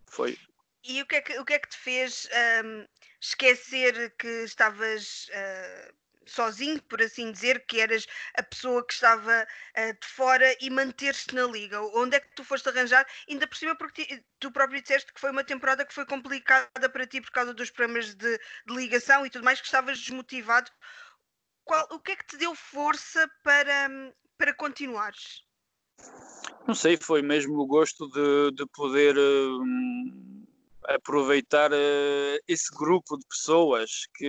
Foi. 0.06 0.36
E 0.82 1.02
o 1.02 1.06
que 1.06 1.16
é 1.16 1.20
que, 1.20 1.38
o 1.38 1.44
que, 1.44 1.52
é 1.52 1.58
que 1.58 1.68
te 1.68 1.76
fez 1.76 2.28
um, 2.64 2.86
esquecer 3.20 4.14
que 4.16 4.44
estavas 4.44 5.28
uh, 5.28 5.94
sozinho, 6.26 6.83
por 6.83 7.00
assim 7.02 7.33
dizer, 7.33 7.64
que 7.66 7.80
eras 7.80 8.06
a 8.35 8.42
pessoa 8.42 8.85
que 8.87 8.92
estava 8.92 9.46
uh, 9.78 9.92
de 10.00 10.06
fora 10.06 10.56
e 10.61 10.70
manter-te 10.70 11.35
na 11.35 11.44
liga? 11.44 11.80
Onde 11.94 12.16
é 12.16 12.20
que 12.20 12.35
tu 12.35 12.44
foste 12.44 12.68
arranjar? 12.68 13.06
Ainda 13.28 13.46
por 13.46 13.56
cima, 13.56 13.74
porque 13.74 14.22
tu 14.38 14.50
próprio 14.50 14.80
disseste 14.80 15.12
que 15.12 15.20
foi 15.20 15.30
uma 15.30 15.44
temporada 15.44 15.85
que 15.85 15.94
foi 15.94 16.06
complicada 16.06 16.88
para 16.88 17.06
ti 17.06 17.20
por 17.20 17.30
causa 17.30 17.54
dos 17.54 17.70
problemas 17.70 18.14
de, 18.14 18.38
de 18.38 18.74
ligação 18.74 19.24
e 19.24 19.30
tudo 19.30 19.44
mais, 19.44 19.61
que 19.61 19.66
estavas 19.66 19.98
desmotivado. 19.98 20.70
Qual, 21.64 21.87
o 21.92 22.00
que 22.00 22.12
é 22.12 22.16
que 22.16 22.26
te 22.26 22.37
deu 22.37 22.54
força 22.54 23.30
para, 23.42 23.88
para 24.37 24.54
continuares? 24.54 25.44
Não 26.66 26.74
sei, 26.74 26.96
foi 26.96 27.22
mesmo 27.22 27.59
o 27.59 27.66
gosto 27.66 28.09
de, 28.09 28.52
de 28.52 28.66
poder. 28.66 29.16
Uh, 29.16 30.30
aproveitar 30.94 31.72
uh, 31.72 32.38
esse 32.48 32.70
grupo 32.74 33.16
de 33.16 33.24
pessoas 33.26 34.07
que 34.14 34.24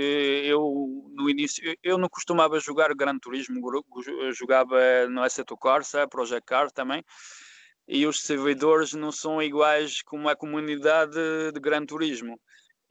eu 0.46 1.12
no 1.16 1.30
início 1.30 1.76
eu 1.84 1.98
não 1.98 2.10
costumava 2.10 2.60
jogar 2.60 2.94
Gran 2.94 3.18
Turismo, 3.20 3.60
jogava 4.34 5.08
no 5.10 5.24
Assetto 5.24 5.58
Corsa, 5.58 6.08
Project 6.08 6.46
Car 6.46 6.72
também, 6.72 7.04
e 7.88 8.06
os 8.06 8.22
servidores 8.22 8.94
não 8.94 9.12
são 9.12 9.42
iguais 9.42 10.02
como 10.04 10.30
a 10.30 10.36
comunidade 10.36 11.18
de 11.54 11.60
Gran 11.60 11.86
Turismo. 11.86 12.40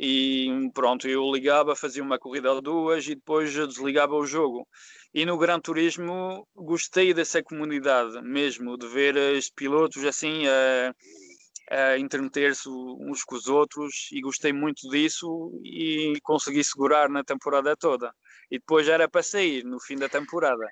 E 0.02 0.70
pronto, 0.72 1.06
eu 1.06 1.30
ligava, 1.30 1.76
fazia 1.76 2.02
uma 2.02 2.18
corrida 2.18 2.52
ou 2.52 2.62
duas 2.62 3.06
e 3.06 3.14
depois 3.14 3.52
desligava 3.52 4.14
o 4.14 4.24
jogo. 4.26 4.66
E 5.12 5.26
no 5.26 5.36
Gran 5.36 5.60
Turismo 5.60 6.46
gostei 6.54 7.12
dessa 7.12 7.42
comunidade 7.42 8.20
mesmo, 8.22 8.78
de 8.78 8.86
ver 8.88 9.16
os 9.36 9.50
pilotos 9.50 10.02
assim. 10.04 10.46
Uh, 10.46 10.94
a 11.70 11.96
intermeter-se 11.96 12.68
uns 12.68 13.22
com 13.22 13.36
os 13.36 13.46
outros 13.46 14.08
e 14.10 14.20
gostei 14.20 14.52
muito 14.52 14.90
disso 14.90 15.52
e 15.64 16.18
consegui 16.22 16.64
segurar 16.64 17.08
na 17.08 17.22
temporada 17.22 17.76
toda. 17.76 18.12
E 18.50 18.58
depois 18.58 18.88
era 18.88 19.08
para 19.08 19.22
sair 19.22 19.64
no 19.64 19.80
fim 19.80 19.96
da 19.96 20.08
temporada. 20.08 20.66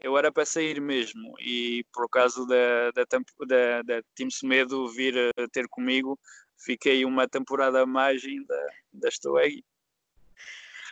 Eu 0.00 0.16
era 0.16 0.32
para 0.32 0.46
sair 0.46 0.80
mesmo 0.80 1.34
e 1.38 1.84
por 1.92 2.08
causa 2.08 2.46
da, 2.46 2.90
da, 2.92 3.04
da, 3.46 3.82
da 3.82 4.02
Team 4.14 4.30
Semedo 4.30 4.88
vir 4.88 5.14
ter 5.52 5.68
comigo, 5.68 6.18
fiquei 6.56 7.04
uma 7.04 7.28
temporada 7.28 7.82
a 7.82 7.86
mais 7.86 8.24
ainda, 8.24 8.54
ainda 8.94 9.08
estou. 9.08 9.36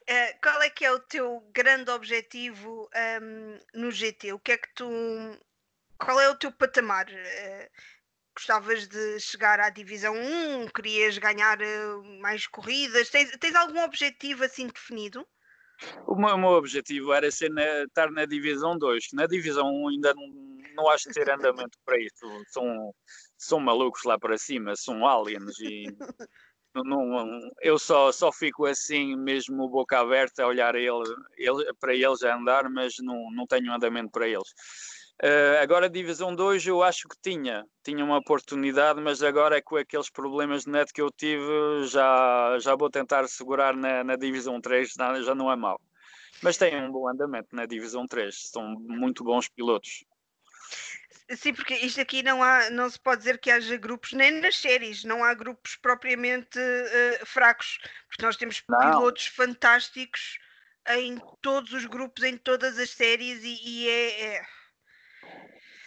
Uh, 0.08 0.40
qual 0.42 0.62
é 0.62 0.70
que 0.70 0.84
é 0.84 0.92
o 0.92 1.00
teu 1.00 1.40
grande 1.52 1.90
objetivo 1.90 2.88
um, 3.22 3.58
no 3.74 3.90
GT? 3.90 4.32
O 4.34 4.38
que 4.38 4.52
é 4.52 4.58
que 4.58 4.68
tu. 4.74 4.88
Qual 5.98 6.20
é 6.20 6.28
o 6.28 6.36
teu 6.36 6.52
patamar? 6.52 7.06
Uh, 7.08 7.70
gostavas 8.36 8.86
de 8.86 9.18
chegar 9.18 9.58
à 9.58 9.70
divisão 9.70 10.14
1, 10.14 10.68
querias 10.68 11.16
ganhar 11.16 11.58
eh, 11.60 11.96
mais 12.20 12.46
corridas, 12.46 13.08
tens, 13.08 13.30
tens 13.40 13.54
algum 13.54 13.82
objetivo 13.82 14.44
assim 14.44 14.66
definido? 14.68 15.26
O 16.06 16.14
meu, 16.14 16.34
o 16.34 16.38
meu 16.38 16.50
objetivo 16.50 17.12
era 17.12 17.30
ser 17.30 17.50
na, 17.50 17.84
estar 17.84 18.10
na 18.10 18.26
divisão 18.26 18.78
2, 18.78 19.08
na 19.14 19.26
divisão 19.26 19.66
1 19.66 19.88
ainda 19.88 20.14
não, 20.14 20.26
não 20.74 20.88
acho 20.90 21.10
ter 21.10 21.30
andamento 21.30 21.78
para 21.84 21.98
isso, 21.98 22.44
são, 22.48 22.94
são 23.38 23.58
malucos 23.58 24.04
lá 24.04 24.18
para 24.18 24.36
cima, 24.36 24.76
são 24.76 25.06
aliens 25.06 25.58
e 25.60 25.86
não, 26.74 26.84
não, 26.84 27.40
eu 27.62 27.78
só, 27.78 28.12
só 28.12 28.30
fico 28.30 28.66
assim 28.66 29.16
mesmo 29.16 29.68
boca 29.68 29.98
aberta 29.98 30.42
a 30.42 30.46
olhar 30.46 30.74
ele, 30.74 31.04
ele, 31.38 31.72
para 31.80 31.94
eles 31.94 32.22
a 32.22 32.36
andar, 32.36 32.68
mas 32.68 32.96
não, 32.98 33.30
não 33.30 33.46
tenho 33.46 33.72
andamento 33.72 34.10
para 34.10 34.28
eles. 34.28 34.52
Uh, 35.22 35.62
agora, 35.62 35.88
Divisão 35.88 36.34
2, 36.34 36.66
eu 36.66 36.82
acho 36.82 37.08
que 37.08 37.16
tinha, 37.22 37.64
tinha 37.82 38.04
uma 38.04 38.18
oportunidade, 38.18 39.00
mas 39.00 39.22
agora 39.22 39.56
é 39.56 39.62
com 39.62 39.76
aqueles 39.76 40.10
problemas 40.10 40.64
de 40.64 40.70
net 40.70 40.92
que 40.92 41.00
eu 41.00 41.10
tive, 41.10 41.86
já, 41.86 42.58
já 42.60 42.74
vou 42.74 42.90
tentar 42.90 43.26
segurar 43.26 43.74
na, 43.74 44.04
na 44.04 44.16
Divisão 44.16 44.60
3, 44.60 44.92
já 45.24 45.34
não 45.34 45.50
é 45.50 45.56
mal. 45.56 45.80
Mas 46.42 46.58
tem 46.58 46.76
um 46.76 46.92
bom 46.92 47.08
andamento 47.08 47.48
na 47.56 47.64
Divisão 47.64 48.06
3, 48.06 48.50
são 48.50 48.62
muito 48.78 49.24
bons 49.24 49.48
pilotos. 49.48 50.04
Sim, 51.34 51.54
porque 51.54 51.74
isto 51.74 52.00
aqui 52.00 52.22
não 52.22 52.42
há, 52.42 52.68
não 52.68 52.88
se 52.88 53.00
pode 53.00 53.18
dizer 53.18 53.38
que 53.38 53.50
haja 53.50 53.76
grupos, 53.76 54.12
nem 54.12 54.30
nas 54.30 54.58
séries, 54.58 55.02
não 55.02 55.24
há 55.24 55.32
grupos 55.32 55.76
propriamente 55.76 56.58
uh, 56.58 57.26
fracos, 57.26 57.78
porque 58.08 58.24
nós 58.24 58.36
temos 58.36 58.62
não. 58.68 58.78
pilotos 58.78 59.26
fantásticos 59.26 60.38
em 60.90 61.18
todos 61.40 61.72
os 61.72 61.86
grupos, 61.86 62.22
em 62.22 62.36
todas 62.36 62.78
as 62.78 62.90
séries, 62.90 63.42
e, 63.42 63.60
e 63.64 63.88
é, 63.88 64.36
é 64.36 64.46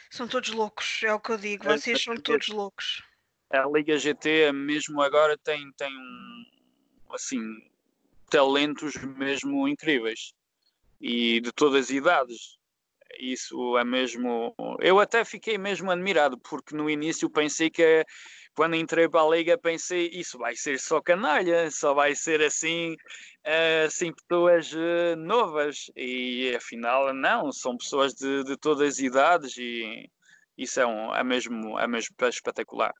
são 0.10 0.28
todos 0.28 0.50
loucos, 0.50 1.02
é 1.04 1.14
o 1.14 1.20
que 1.20 1.32
eu 1.32 1.38
digo. 1.38 1.64
Vocês 1.64 2.04
são 2.04 2.16
todos 2.16 2.48
loucos. 2.48 3.04
A 3.50 3.66
Liga 3.68 3.98
GT, 3.98 4.52
mesmo 4.52 5.02
agora, 5.02 5.38
tem, 5.38 5.72
tem 5.74 5.92
assim, 7.12 7.42
talentos 8.30 8.96
mesmo 8.96 9.68
incríveis 9.68 10.34
e 11.02 11.40
de 11.42 11.52
todas 11.52 11.86
as 11.86 11.90
idades. 11.90 12.58
Isso 13.20 13.78
é 13.78 13.84
mesmo. 13.84 14.56
Eu 14.80 15.00
até 15.00 15.26
fiquei 15.26 15.58
mesmo 15.58 15.90
admirado, 15.90 16.38
porque 16.38 16.76
no 16.76 16.90
início 16.90 17.30
pensei 17.30 17.70
que 17.70 18.06
quando 18.56 18.76
entrei 18.76 19.08
para 19.08 19.22
a 19.22 19.30
liga 19.30 19.58
pensei 19.58 20.10
isso 20.14 20.38
vai 20.38 20.56
ser 20.56 20.80
só 20.80 21.02
canalha, 21.02 21.70
só 21.72 21.94
vai 21.94 22.16
ser 22.16 22.42
assim, 22.42 22.96
assim 23.86 24.12
pessoas 24.14 24.72
uh, 24.74 25.16
novas 25.18 25.90
e 25.96 26.54
afinal 26.56 27.14
não, 27.14 27.52
são 27.52 27.78
pessoas 27.78 28.14
de, 28.14 28.44
de 28.44 28.58
todas 28.58 28.90
as 28.90 29.00
idades 29.00 29.58
e 29.58 30.10
isso 30.58 30.80
é, 30.80 30.86
um, 30.86 31.16
é, 31.16 31.24
mesmo, 31.24 31.80
é 31.80 31.88
mesmo 31.88 32.14
espetacular. 32.28 32.94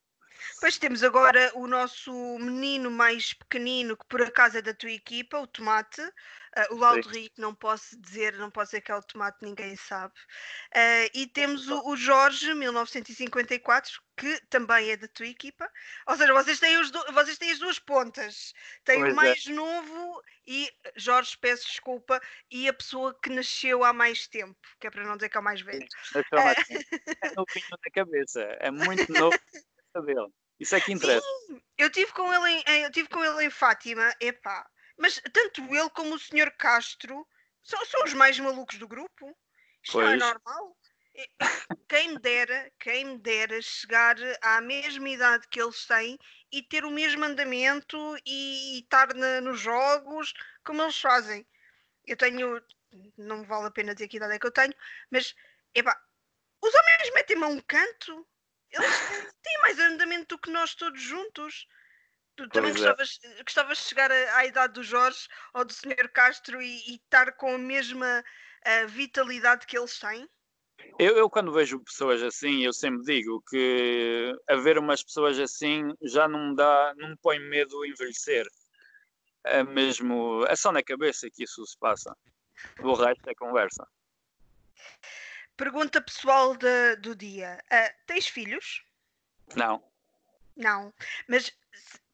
Pois 0.60 0.78
temos 0.78 1.04
agora 1.04 1.52
o 1.56 1.68
nosso 1.68 2.12
menino 2.40 2.90
mais 2.92 3.34
pequenino, 3.34 3.98
que 3.98 4.06
por 4.06 4.22
acaso 4.22 4.58
é 4.58 4.62
da 4.62 4.74
tua 4.74 4.92
equipa, 4.92 5.40
o 5.40 5.48
Tomate. 5.48 6.02
Uh, 6.58 6.76
o 6.76 7.02
que 7.04 7.32
não 7.38 7.54
posso 7.54 7.96
dizer, 8.02 8.34
não 8.34 8.50
posso 8.50 8.72
dizer 8.72 8.82
que 8.82 8.92
é 8.92 8.96
o 8.96 9.04
Tomate, 9.04 9.38
ninguém 9.44 9.76
sabe. 9.76 10.14
Uh, 10.76 11.10
e 11.14 11.28
temos 11.28 11.68
o, 11.68 11.90
o, 11.90 11.96
Jorge, 11.96 12.54
1954, 12.56 14.02
que 14.18 14.42
também 14.50 14.90
é 14.90 14.98
da 14.98 15.08
tua 15.08 15.28
equipa. 15.28 15.70
Ou 16.08 16.18
seja, 16.18 16.34
vocês 16.34 16.60
têm, 16.60 16.78
os 16.80 16.90
do, 16.90 17.00
vocês 17.14 17.38
têm 17.38 17.52
as 17.52 17.60
duas 17.60 17.78
pontas. 17.78 18.54
Tem 18.84 19.00
pois 19.00 19.10
o 19.10 19.12
é. 19.12 19.16
mais 19.16 19.46
é. 19.46 19.52
novo 19.52 20.24
e, 20.48 20.68
Jorge, 20.96 21.38
peço 21.38 21.68
desculpa, 21.68 22.20
e 22.50 22.68
a 22.68 22.74
pessoa 22.74 23.16
que 23.22 23.30
nasceu 23.30 23.84
há 23.84 23.94
mais 23.94 24.28
tempo, 24.28 24.58
que 24.80 24.88
é 24.88 24.90
para 24.90 25.04
não 25.04 25.16
dizer 25.16 25.30
que 25.30 25.38
é 25.38 25.40
o 25.40 25.44
mais 25.44 25.62
velho. 25.62 25.88
É 27.22 27.28
novinho 27.36 27.66
na 27.70 27.92
cabeça, 27.94 28.42
é 28.60 28.72
muito 28.72 29.14
novo 29.14 29.38
dele. 29.94 30.32
Isso 30.60 30.76
é 30.76 30.82
que 30.82 30.92
interessa. 30.92 31.26
Sim, 31.48 31.62
eu 31.78 31.90
tive 31.90 32.12
com 32.12 32.32
ele 32.34 32.64
em, 32.68 32.84
eu 32.84 32.92
tive 32.92 33.10
com 33.10 33.24
ele 33.24 33.46
em 33.46 33.50
Fátima, 33.50 34.14
epá. 34.20 34.70
Mas 34.98 35.22
tanto 35.32 35.62
ele 35.74 35.90
como 35.92 36.16
o 36.16 36.20
Sr. 36.20 36.52
Castro 36.58 37.26
são, 37.64 37.84
são 37.86 38.04
os 38.04 38.14
mais 38.14 38.38
malucos 38.40 38.78
do 38.78 38.88
grupo. 38.88 39.38
Isto 39.84 39.94
pois. 39.94 40.06
não 40.06 40.12
é 40.12 40.18
normal. 40.18 40.78
Quem 41.88 42.10
me 42.10 42.20
dera, 42.20 42.72
quem 42.80 43.06
me 43.06 43.18
dera 43.18 43.62
chegar 43.62 44.16
à 44.42 44.62
mesma 44.62 45.10
idade 45.10 45.48
que 45.48 45.62
eles 45.62 45.86
têm 45.86 46.18
e 46.52 46.62
ter 46.62 46.86
o 46.86 46.92
mesmo 46.92 47.24
andamento 47.26 47.98
e, 48.26 48.76
e 48.76 48.80
estar 48.80 49.14
na, 49.14 49.42
nos 49.42 49.60
jogos 49.60 50.34
como 50.64 50.82
eles 50.82 51.00
fazem. 51.00 51.46
Eu 52.06 52.16
tenho, 52.16 52.62
não 53.18 53.44
vale 53.44 53.68
a 53.68 53.72
pena 53.72 53.94
dizer 53.94 54.08
que 54.08 54.18
idade 54.18 54.36
é 54.36 54.40
que 54.40 54.48
eu 54.48 54.52
tenho, 54.52 54.74
mas 55.10 55.36
epá, 55.74 56.00
os 56.62 56.74
homens 56.74 57.14
metem-me 57.14 57.44
a 57.44 57.48
um 57.48 57.62
canto 57.62 58.28
eles 58.72 59.34
têm 59.44 59.62
mais 59.62 59.80
andamento 59.80 60.36
do 60.36 60.42
que 60.42 60.52
nós 60.52 60.76
todos 60.76 61.02
juntos. 61.02 61.68
Tu 62.36 62.48
também 62.50 62.72
é. 62.72 62.74
gostavas, 62.74 63.20
gostavas 63.44 63.78
de 63.80 63.84
chegar 63.84 64.12
à, 64.12 64.46
idade 64.46 64.74
do 64.74 64.84
Jorge 64.84 65.28
ou 65.54 65.66
do 65.66 65.74
Sr. 65.74 66.10
Castro 66.14 66.62
e, 66.62 66.92
e 66.92 66.96
estar 66.96 67.34
com 67.34 67.56
a 67.56 67.58
mesma 67.58 68.24
vitalidade 68.88 69.66
que 69.66 69.78
eles 69.78 70.00
têm? 70.00 70.30
Eu, 70.98 71.16
eu, 71.18 71.30
quando 71.30 71.52
vejo 71.52 71.80
pessoas 71.80 72.22
assim, 72.24 72.64
eu 72.64 72.74
sempre 72.74 73.04
digo 73.04 73.42
que 73.50 74.34
haver 74.48 74.78
umas 74.78 75.04
pessoas 75.04 75.40
assim 75.40 75.94
já 76.02 76.28
não 76.28 76.50
me 76.50 76.56
dá, 76.56 76.94
não 76.98 77.10
me 77.10 77.18
põe 77.18 77.40
medo 77.40 77.86
envelhecer. 77.86 78.46
É 79.44 79.64
mesmo, 79.64 80.46
é 80.48 80.56
só 80.56 80.72
na 80.72 80.84
cabeça 80.84 81.30
que 81.30 81.44
isso 81.44 81.66
se 81.66 81.78
passa. 81.78 82.16
O 82.82 82.94
resto 82.94 83.30
é 83.30 83.36
conversa. 83.36 83.88
Pergunta 85.60 86.02
pessoal 86.02 86.56
de, 86.56 86.96
do 86.96 87.14
dia: 87.14 87.62
uh, 87.66 87.94
tens 88.08 88.30
filhos? 88.30 88.82
Não. 89.58 89.84
Não. 90.56 90.94
Mas 91.28 91.52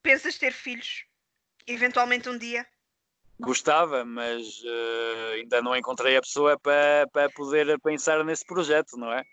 pensas 0.02 0.40
ter 0.40 0.52
filhos? 0.52 1.06
Eventualmente 1.68 2.28
um 2.28 2.40
dia? 2.40 2.66
Gostava, 3.40 4.04
mas 4.04 4.64
uh, 4.64 5.34
ainda 5.36 5.62
não 5.62 5.76
encontrei 5.76 6.18
a 6.18 6.22
pessoa 6.22 6.58
para, 6.58 7.08
para 7.14 7.30
poder 7.30 7.80
pensar 7.82 8.26
nesse 8.26 8.44
projeto, 8.44 8.98
não 8.98 9.14
é? 9.14 9.24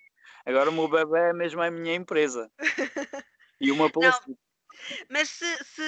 Agora 0.45 0.69
o 0.69 0.75
meu 0.75 0.89
bebê 0.89 1.31
é 1.31 1.33
mesmo 1.33 1.63
a 1.63 1.71
minha 1.71 1.95
empresa. 1.95 2.53
e 3.59 3.73
uma 3.73 3.91
pela 3.91 4.13
Mas 5.09 5.31
se, 5.31 5.65
se, 5.65 5.83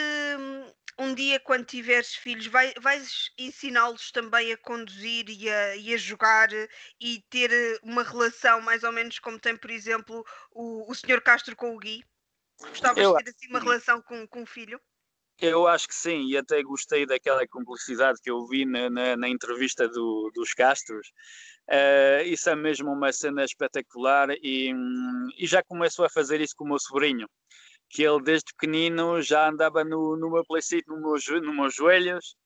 um 0.98 1.14
dia, 1.14 1.40
quando 1.40 1.64
tiveres 1.64 2.14
filhos, 2.14 2.46
vai, 2.46 2.72
vais 2.80 3.30
ensiná-los 3.38 4.10
também 4.10 4.52
a 4.52 4.56
conduzir 4.56 5.28
e 5.28 5.50
a, 5.50 5.76
e 5.76 5.94
a, 5.94 5.96
jogar 5.96 6.48
e 7.00 7.22
ter 7.30 7.50
uma 7.82 8.02
relação 8.02 8.60
mais 8.60 8.84
ou 8.84 8.92
menos 8.92 9.18
como 9.18 9.38
tem, 9.38 9.56
por 9.56 9.70
exemplo, 9.70 10.24
o, 10.52 10.90
o 10.90 10.94
Sr. 10.94 11.20
Castro 11.22 11.56
com 11.56 11.74
o 11.74 11.78
Gui? 11.78 12.04
Gostavas 12.60 13.02
eu, 13.02 13.16
de 13.16 13.24
ter 13.24 13.30
assim 13.30 13.48
uma 13.48 13.60
relação 13.60 14.00
com, 14.02 14.26
com 14.28 14.42
o 14.42 14.46
filho? 14.46 14.80
Eu 15.40 15.66
acho 15.66 15.88
que 15.88 15.94
sim, 15.94 16.28
e 16.28 16.36
até 16.36 16.62
gostei 16.62 17.04
daquela 17.06 17.46
cumplicidade 17.48 18.20
que 18.22 18.30
eu 18.30 18.46
vi 18.46 18.64
na, 18.64 18.88
na, 18.88 19.16
na 19.16 19.28
entrevista 19.28 19.88
do, 19.88 20.30
dos 20.32 20.54
Castros. 20.54 21.08
Uh, 21.68 22.22
isso 22.26 22.48
é 22.48 22.54
mesmo 22.54 22.92
uma 22.92 23.12
cena 23.12 23.44
espetacular 23.44 24.30
e, 24.30 24.72
e, 25.36 25.46
já 25.46 25.62
começou 25.62 26.04
a 26.04 26.10
fazer 26.10 26.40
isso 26.40 26.54
com 26.56 26.64
o 26.64 26.68
meu 26.68 26.78
sobrinho, 26.78 27.26
que 27.88 28.02
ele 28.02 28.22
desde 28.22 28.52
pequenino 28.52 29.20
já 29.22 29.48
andava 29.48 29.84
no, 29.84 30.16
no 30.16 30.30
meu 30.30 30.44
playseat, 30.44 30.84
no 30.88 31.00
meu, 31.00 31.40
no 31.42 31.54
meus 31.54 31.74
joelhos 31.74 32.36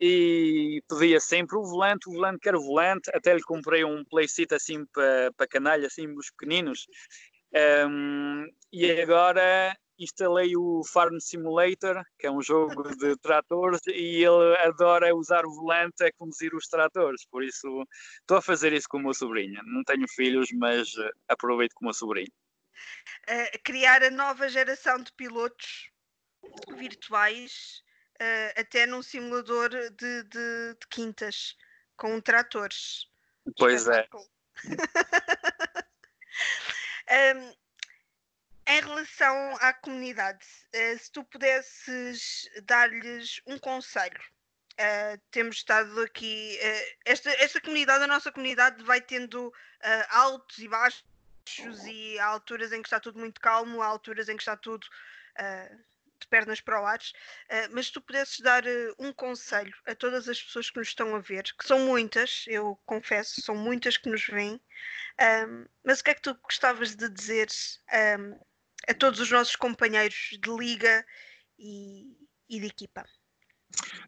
e 0.00 0.80
pedia 0.88 1.18
sempre 1.18 1.56
o 1.56 1.64
volante, 1.64 2.08
o 2.08 2.12
volante 2.12 2.38
quer 2.40 2.54
o 2.54 2.62
volante, 2.62 3.10
até 3.12 3.34
lhe 3.34 3.42
comprei 3.42 3.84
um 3.84 4.04
playseat 4.04 4.54
assim 4.54 4.84
para 4.86 5.32
pa 5.36 5.46
canalha, 5.46 5.86
assim 5.86 6.06
os 6.16 6.30
pequeninos. 6.30 6.86
Um, 7.88 8.46
e 8.72 8.90
agora 9.00 9.76
instalei 9.98 10.56
o 10.56 10.82
Farm 10.92 11.18
Simulator, 11.18 12.00
que 12.18 12.26
é 12.26 12.30
um 12.30 12.40
jogo 12.40 12.84
de 12.96 13.16
tratores, 13.16 13.80
e 13.88 14.22
ele 14.22 14.56
adora 14.58 15.14
usar 15.14 15.44
o 15.44 15.54
volante 15.54 16.04
a 16.04 16.12
conduzir 16.12 16.54
os 16.54 16.68
tratores, 16.68 17.26
por 17.28 17.42
isso 17.42 17.84
estou 18.20 18.36
a 18.36 18.42
fazer 18.42 18.72
isso 18.72 18.86
com 18.88 18.98
o 18.98 19.02
meu 19.02 19.14
sobrinho. 19.14 19.60
Não 19.64 19.82
tenho 19.82 20.06
filhos, 20.08 20.50
mas 20.52 20.92
aproveito 21.26 21.72
com 21.74 21.84
o 21.84 21.88
meu 21.88 21.94
sobrinho. 21.94 22.30
Uh, 23.28 23.58
criar 23.62 24.02
a 24.02 24.10
nova 24.10 24.48
geração 24.48 25.02
de 25.02 25.12
pilotos 25.12 25.90
virtuais, 26.76 27.82
uh, 28.20 28.60
até 28.60 28.86
num 28.86 29.02
simulador 29.02 29.70
de, 29.70 30.22
de, 30.24 30.74
de 30.74 30.86
quintas, 30.90 31.56
com 31.96 32.20
tratores. 32.20 33.06
Pois 33.56 33.88
é. 33.88 34.06
um, 37.34 37.54
Em 38.70 38.82
relação 38.82 39.56
à 39.62 39.72
comunidade, 39.72 40.44
uh, 40.74 40.98
se 40.98 41.10
tu 41.10 41.24
pudesses 41.24 42.46
dar-lhes 42.64 43.40
um 43.46 43.58
conselho, 43.58 44.20
uh, 44.74 45.18
temos 45.30 45.56
estado 45.56 45.98
aqui. 46.02 46.58
Uh, 46.62 46.96
esta, 47.06 47.30
esta 47.42 47.62
comunidade, 47.62 48.04
a 48.04 48.06
nossa 48.06 48.30
comunidade, 48.30 48.84
vai 48.84 49.00
tendo 49.00 49.50
altos 50.10 50.58
e 50.58 50.68
baixos, 50.68 51.02
e 51.86 52.18
há 52.18 52.26
alturas 52.26 52.72
em 52.72 52.82
que 52.82 52.88
está 52.88 53.00
tudo 53.00 53.18
muito 53.18 53.40
calmo, 53.40 53.82
há 53.82 53.86
alturas 53.86 54.28
em 54.28 54.36
que 54.36 54.42
está 54.42 54.56
tudo 54.56 54.86
de 56.20 56.26
pernas 56.26 56.60
para 56.60 56.82
o 56.82 56.84
ar. 56.84 56.98
mas 57.70 57.86
se 57.86 57.92
tu 57.92 58.00
pudesses 58.00 58.40
dar 58.40 58.64
um 58.98 59.12
conselho 59.12 59.72
a 59.86 59.94
todas 59.94 60.28
as 60.28 60.42
pessoas 60.42 60.68
que 60.68 60.78
nos 60.78 60.88
estão 60.88 61.14
a 61.14 61.20
ver, 61.20 61.44
que 61.56 61.64
são 61.64 61.78
muitas, 61.80 62.44
eu 62.48 62.76
confesso, 62.84 63.40
são 63.40 63.54
muitas 63.54 63.96
que 63.96 64.10
nos 64.10 64.26
veem, 64.26 64.60
mas 65.84 66.00
o 66.00 66.04
que 66.04 66.10
é 66.10 66.14
que 66.14 66.22
tu 66.22 66.34
gostavas 66.42 66.96
de 66.96 67.08
dizer 67.08 67.48
a 68.88 68.94
todos 68.94 69.20
os 69.20 69.30
nossos 69.30 69.54
companheiros 69.54 70.38
de 70.40 70.50
liga 70.50 71.04
e, 71.58 72.16
e 72.48 72.60
de 72.60 72.66
equipa? 72.66 73.04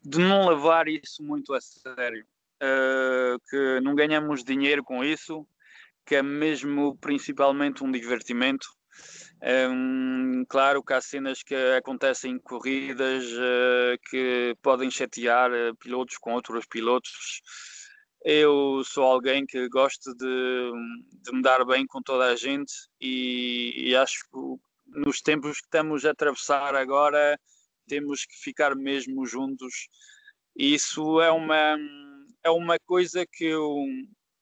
De 0.03 0.19
não 0.19 0.49
levar 0.49 0.87
isso 0.87 1.23
muito 1.23 1.53
a 1.53 1.61
sério, 1.61 2.25
uh, 2.61 3.39
que 3.49 3.79
não 3.81 3.95
ganhamos 3.95 4.43
dinheiro 4.43 4.83
com 4.83 5.03
isso, 5.03 5.47
que 6.11 6.15
é 6.17 6.21
mesmo 6.21 6.97
principalmente 6.97 7.85
um 7.85 7.89
divertimento. 7.89 8.67
Um, 9.41 10.43
claro 10.49 10.83
que 10.83 10.91
há 10.91 10.99
cenas 10.99 11.41
que 11.41 11.55
acontecem 11.55 12.33
em 12.33 12.37
corridas 12.37 13.23
uh, 13.31 13.97
que 14.09 14.53
podem 14.61 14.91
chatear 14.91 15.49
uh, 15.49 15.73
pilotos 15.77 16.17
com 16.17 16.33
outros 16.33 16.65
pilotos. 16.65 17.41
Eu 18.25 18.83
sou 18.83 19.05
alguém 19.05 19.45
que 19.45 19.69
gosta 19.69 20.13
de, 20.13 20.71
de 21.23 21.31
me 21.31 21.41
dar 21.41 21.63
bem 21.63 21.87
com 21.87 22.01
toda 22.01 22.25
a 22.25 22.35
gente 22.35 22.73
e, 22.99 23.71
e 23.77 23.95
acho 23.95 24.25
que 24.25 24.99
nos 24.99 25.21
tempos 25.21 25.61
que 25.61 25.67
estamos 25.67 26.03
a 26.03 26.11
atravessar 26.11 26.75
agora, 26.75 27.39
temos 27.87 28.25
que 28.25 28.35
ficar 28.35 28.75
mesmo 28.75 29.25
juntos. 29.25 29.87
Isso 30.57 31.21
é 31.21 31.31
uma, 31.31 31.77
é 32.43 32.49
uma 32.49 32.75
coisa 32.85 33.25
que 33.25 33.45
eu, 33.45 33.73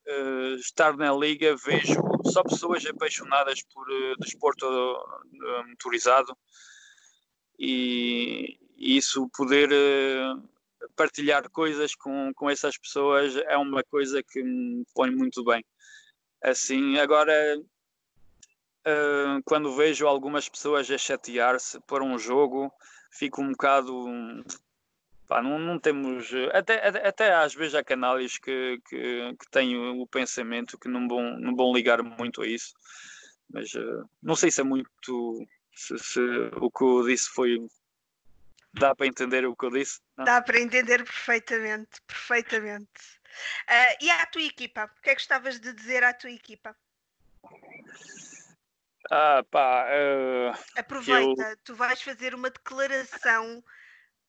uh, 0.10 0.56
estar 0.56 0.98
na 0.98 1.14
liga, 1.14 1.56
vejo 1.56 2.02
só 2.26 2.44
pessoas 2.44 2.86
apaixonadas 2.86 3.62
por 3.74 3.88
uh, 3.90 4.16
desporto 4.20 4.66
uh, 4.66 5.68
motorizado 5.68 6.36
e, 7.58 8.58
e 8.78 8.98
isso 8.98 9.30
poder 9.36 9.70
partilhar 10.96 11.50
coisas 11.50 11.94
com, 11.96 12.34
com 12.34 12.50
essas 12.50 12.78
pessoas 12.78 13.36
é 13.36 13.58
uma 13.58 13.84
coisa 13.84 14.24
que 14.24 14.42
me 14.42 14.86
põe 14.96 15.12
muito 15.12 15.44
bem. 15.44 15.64
Assim, 16.42 16.98
agora 16.98 17.34
quando 19.46 19.76
vejo 19.76 20.08
algumas 20.08 20.50
pessoas 20.50 20.90
a 20.90 20.98
chatear-se 20.98 21.80
por 21.82 22.02
um 22.02 22.18
jogo, 22.18 22.72
fico 23.12 23.42
um 23.42 23.52
bocado. 23.52 23.94
Pá, 25.30 25.44
não, 25.44 25.60
não 25.60 25.78
temos. 25.78 26.32
Até, 26.54 26.88
até 27.08 27.36
às 27.36 27.54
vezes 27.54 27.76
há 27.76 27.84
canais 27.84 28.40
que, 28.40 28.82
que, 28.90 29.36
que 29.40 29.52
têm 29.52 29.78
o 29.78 30.08
pensamento 30.08 30.76
que 30.76 30.90
não 30.90 31.08
vão, 31.08 31.40
não 31.40 31.56
vão 31.56 31.72
ligar 31.72 32.02
muito 32.02 32.42
a 32.42 32.48
isso, 32.48 32.74
mas 33.48 33.72
uh, 33.76 34.10
não 34.24 34.36
sei 34.36 34.50
se 34.50 34.60
é 34.60 34.64
muito. 34.64 35.48
Se, 35.76 36.00
se, 36.00 36.20
o 36.60 36.72
que 36.72 36.84
eu 36.84 37.06
disse 37.06 37.30
foi. 37.30 37.60
Dá 38.74 38.96
para 38.96 39.06
entender 39.06 39.46
o 39.46 39.56
que 39.56 39.68
eu 39.68 39.70
disse? 39.70 40.00
Não? 40.18 40.26
Dá 40.26 40.42
para 40.42 40.60
entender 40.60 41.04
perfeitamente, 41.04 42.02
perfeitamente. 42.08 43.20
Uh, 43.70 44.04
e 44.04 44.10
à 44.10 44.26
tua 44.26 44.42
equipa? 44.42 44.86
O 44.86 45.02
que 45.02 45.12
é 45.12 45.14
que 45.14 45.22
gostavas 45.22 45.60
de 45.60 45.74
dizer 45.74 46.04
à 46.04 46.12
tua 46.12 46.32
equipa? 46.32 46.76
Ah, 49.12 49.44
pá. 49.52 49.86
Uh, 49.86 50.80
Aproveita, 50.80 51.50
eu... 51.52 51.58
tu 51.64 51.76
vais 51.76 52.02
fazer 52.02 52.34
uma 52.34 52.50
declaração 52.50 53.64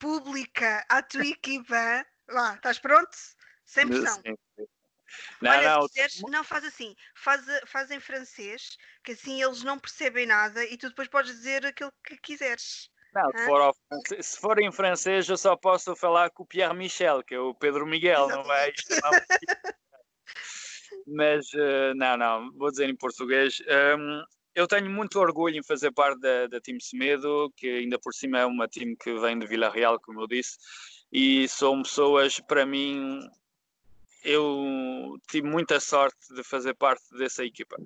pública 0.01 0.85
à 0.89 1.01
tua 1.03 1.27
equipa. 1.27 2.05
Lá, 2.29 2.55
estás 2.55 2.81
pronto? 2.81 3.17
Sem 3.65 3.87
pressão. 3.87 4.15
Sim, 4.27 4.35
sim. 4.57 4.67
Não, 5.41 5.51
Olha, 5.51 5.75
não, 5.75 5.83
se 5.83 5.89
quiseres, 5.89 6.21
não 6.31 6.45
faz 6.45 6.65
assim, 6.65 6.95
faz, 7.17 7.45
faz 7.67 7.91
em 7.91 7.99
francês, 7.99 8.77
que 9.03 9.13
assim 9.13 9.43
eles 9.43 9.65
não 9.65 9.79
percebem 9.79 10.27
nada 10.27 10.65
e 10.65 10.77
tu 10.77 10.89
depois 10.89 11.09
podes 11.09 11.33
dizer 11.33 11.67
aquilo 11.67 11.93
que 12.05 12.17
quiseres. 12.19 12.89
Não, 13.13 13.29
se 13.37 13.45
for, 13.45 13.75
se 14.23 14.41
for, 14.41 14.59
em 14.61 14.71
francês, 14.71 15.29
eu 15.29 15.37
só 15.37 15.57
posso 15.57 15.97
falar 15.97 16.31
com 16.31 16.45
o 16.45 16.47
Pierre 16.47 16.75
Michel, 16.75 17.25
que 17.25 17.35
é 17.35 17.41
o 17.41 17.53
Pedro 17.53 17.85
Miguel, 17.85 18.29
não 18.29 18.45
vai 18.45 18.73
Mas, 21.07 21.53
uh, 21.55 21.93
não, 21.97 22.17
não, 22.17 22.53
vou 22.53 22.71
dizer 22.71 22.89
em 22.89 22.95
português. 22.95 23.61
Um, 23.99 24.23
eu 24.55 24.67
tenho 24.67 24.91
muito 24.91 25.19
orgulho 25.19 25.57
em 25.57 25.63
fazer 25.63 25.93
parte 25.93 26.21
da, 26.21 26.47
da 26.47 26.61
Team 26.61 26.81
Semedo, 26.81 27.53
que 27.57 27.69
ainda 27.69 27.99
por 27.99 28.13
cima 28.13 28.39
é 28.39 28.47
uma 28.47 28.69
time 28.69 28.97
que 28.97 29.13
vem 29.19 29.39
de 29.39 29.47
Vila 29.47 29.71
Real, 29.71 29.99
como 30.01 30.21
eu 30.21 30.27
disse, 30.27 30.59
e 31.13 31.47
são 31.49 31.83
pessoas, 31.83 32.41
para 32.41 32.67
mim, 32.67 33.21
eu 34.25 35.17
tive 35.31 35.49
muita 35.49 35.81
sorte 35.81 36.35
de 36.35 36.43
fazer 36.43 36.75
parte 36.75 37.03
dessa 37.17 37.45
equipa. 37.45 37.77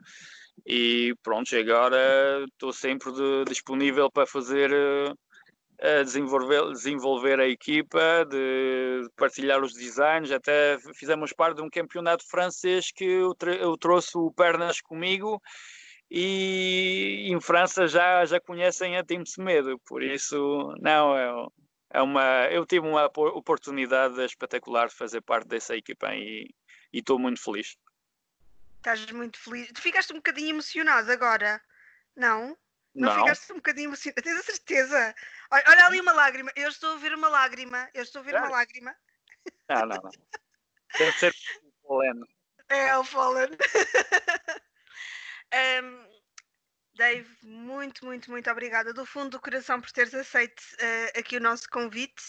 E 0.66 1.14
pronto, 1.22 1.54
agora 1.56 2.44
estou 2.46 2.72
sempre 2.72 3.12
de, 3.12 3.44
disponível 3.46 4.10
para 4.10 4.26
fazer, 4.26 4.72
uh, 4.72 6.04
desenvolver, 6.04 6.72
desenvolver 6.72 7.40
a 7.40 7.48
equipa, 7.48 8.24
de 8.28 9.08
partilhar 9.16 9.62
os 9.62 9.74
designs. 9.74 10.30
Até 10.30 10.78
fizemos 10.94 11.32
parte 11.32 11.56
de 11.56 11.62
um 11.62 11.70
campeonato 11.70 12.24
francês 12.26 12.90
que 12.90 13.04
eu, 13.04 13.34
eu 13.60 13.76
trouxe 13.76 14.16
o 14.16 14.30
Pernas 14.30 14.80
comigo 14.80 15.42
e 16.10 17.28
em 17.28 17.40
França 17.40 17.88
já, 17.88 18.24
já 18.24 18.40
conhecem 18.40 18.96
a 18.96 19.04
Team 19.04 19.24
Semedo, 19.24 19.78
por 19.80 20.02
isso, 20.02 20.74
não, 20.80 21.16
é, 21.16 21.48
é 21.90 22.02
uma, 22.02 22.46
eu 22.50 22.64
tive 22.66 22.86
uma 22.86 23.06
oportunidade 23.06 24.20
espetacular 24.24 24.88
de 24.88 24.94
fazer 24.94 25.20
parte 25.20 25.48
dessa 25.48 25.76
equipa 25.76 26.14
e 26.14 26.54
estou 26.92 27.18
muito 27.18 27.42
feliz. 27.42 27.76
Estás 28.76 29.10
muito 29.12 29.38
feliz. 29.38 29.72
Tu 29.72 29.80
ficaste 29.80 30.12
um 30.12 30.16
bocadinho 30.16 30.50
emocionado 30.50 31.10
agora, 31.10 31.60
não? 32.14 32.56
Não, 32.94 33.08
não. 33.08 33.24
ficaste 33.24 33.52
um 33.52 33.56
bocadinho 33.56 33.88
emocionado? 33.88 34.22
Tens 34.22 34.38
a 34.38 34.42
certeza? 34.42 35.14
Olha, 35.50 35.64
olha, 35.68 35.86
ali 35.86 36.00
uma 36.00 36.12
lágrima. 36.12 36.52
Eu 36.54 36.68
estou 36.68 36.92
a 36.92 36.96
ver 36.96 37.14
uma 37.14 37.28
lágrima. 37.28 37.88
Eu 37.94 38.02
estou 38.02 38.20
a 38.20 38.24
ver 38.24 38.34
é. 38.34 38.38
uma 38.40 38.50
lágrima. 38.50 38.94
Não, 39.68 39.80
não, 39.86 39.96
não. 40.02 40.10
Deve 40.98 41.18
ser 41.18 41.32
o 41.82 41.88
Fallen. 41.88 42.20
É, 42.68 42.96
o 42.98 43.04
Fallen. 43.04 43.50
Um, 45.52 46.14
Dave, 46.96 47.28
muito, 47.42 48.04
muito, 48.04 48.30
muito 48.30 48.48
obrigada 48.50 48.92
do 48.92 49.04
fundo 49.04 49.30
do 49.30 49.40
coração 49.40 49.80
por 49.80 49.90
teres 49.90 50.14
aceito 50.14 50.60
uh, 50.60 51.18
aqui 51.18 51.36
o 51.36 51.40
nosso 51.40 51.68
convite. 51.68 52.22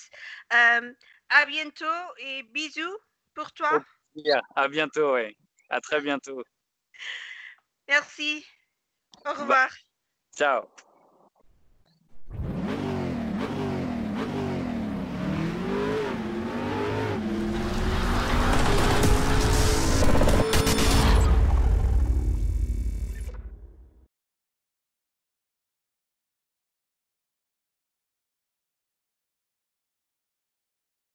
Um, 0.52 0.96
à 1.30 1.46
bientôt 1.46 2.14
et 2.18 2.44
bisous 2.52 3.00
pour 3.36 3.52
toi. 3.52 3.84
Yeah, 4.16 4.42
à 4.56 4.68
bientôt, 4.68 5.14
oui. 5.14 5.36
À 5.70 5.82
très 5.82 6.02
bientôt. 6.02 6.44
Merci. 7.88 8.46
Au 9.26 9.34
revoir. 9.34 9.70
Ciao. 10.36 10.68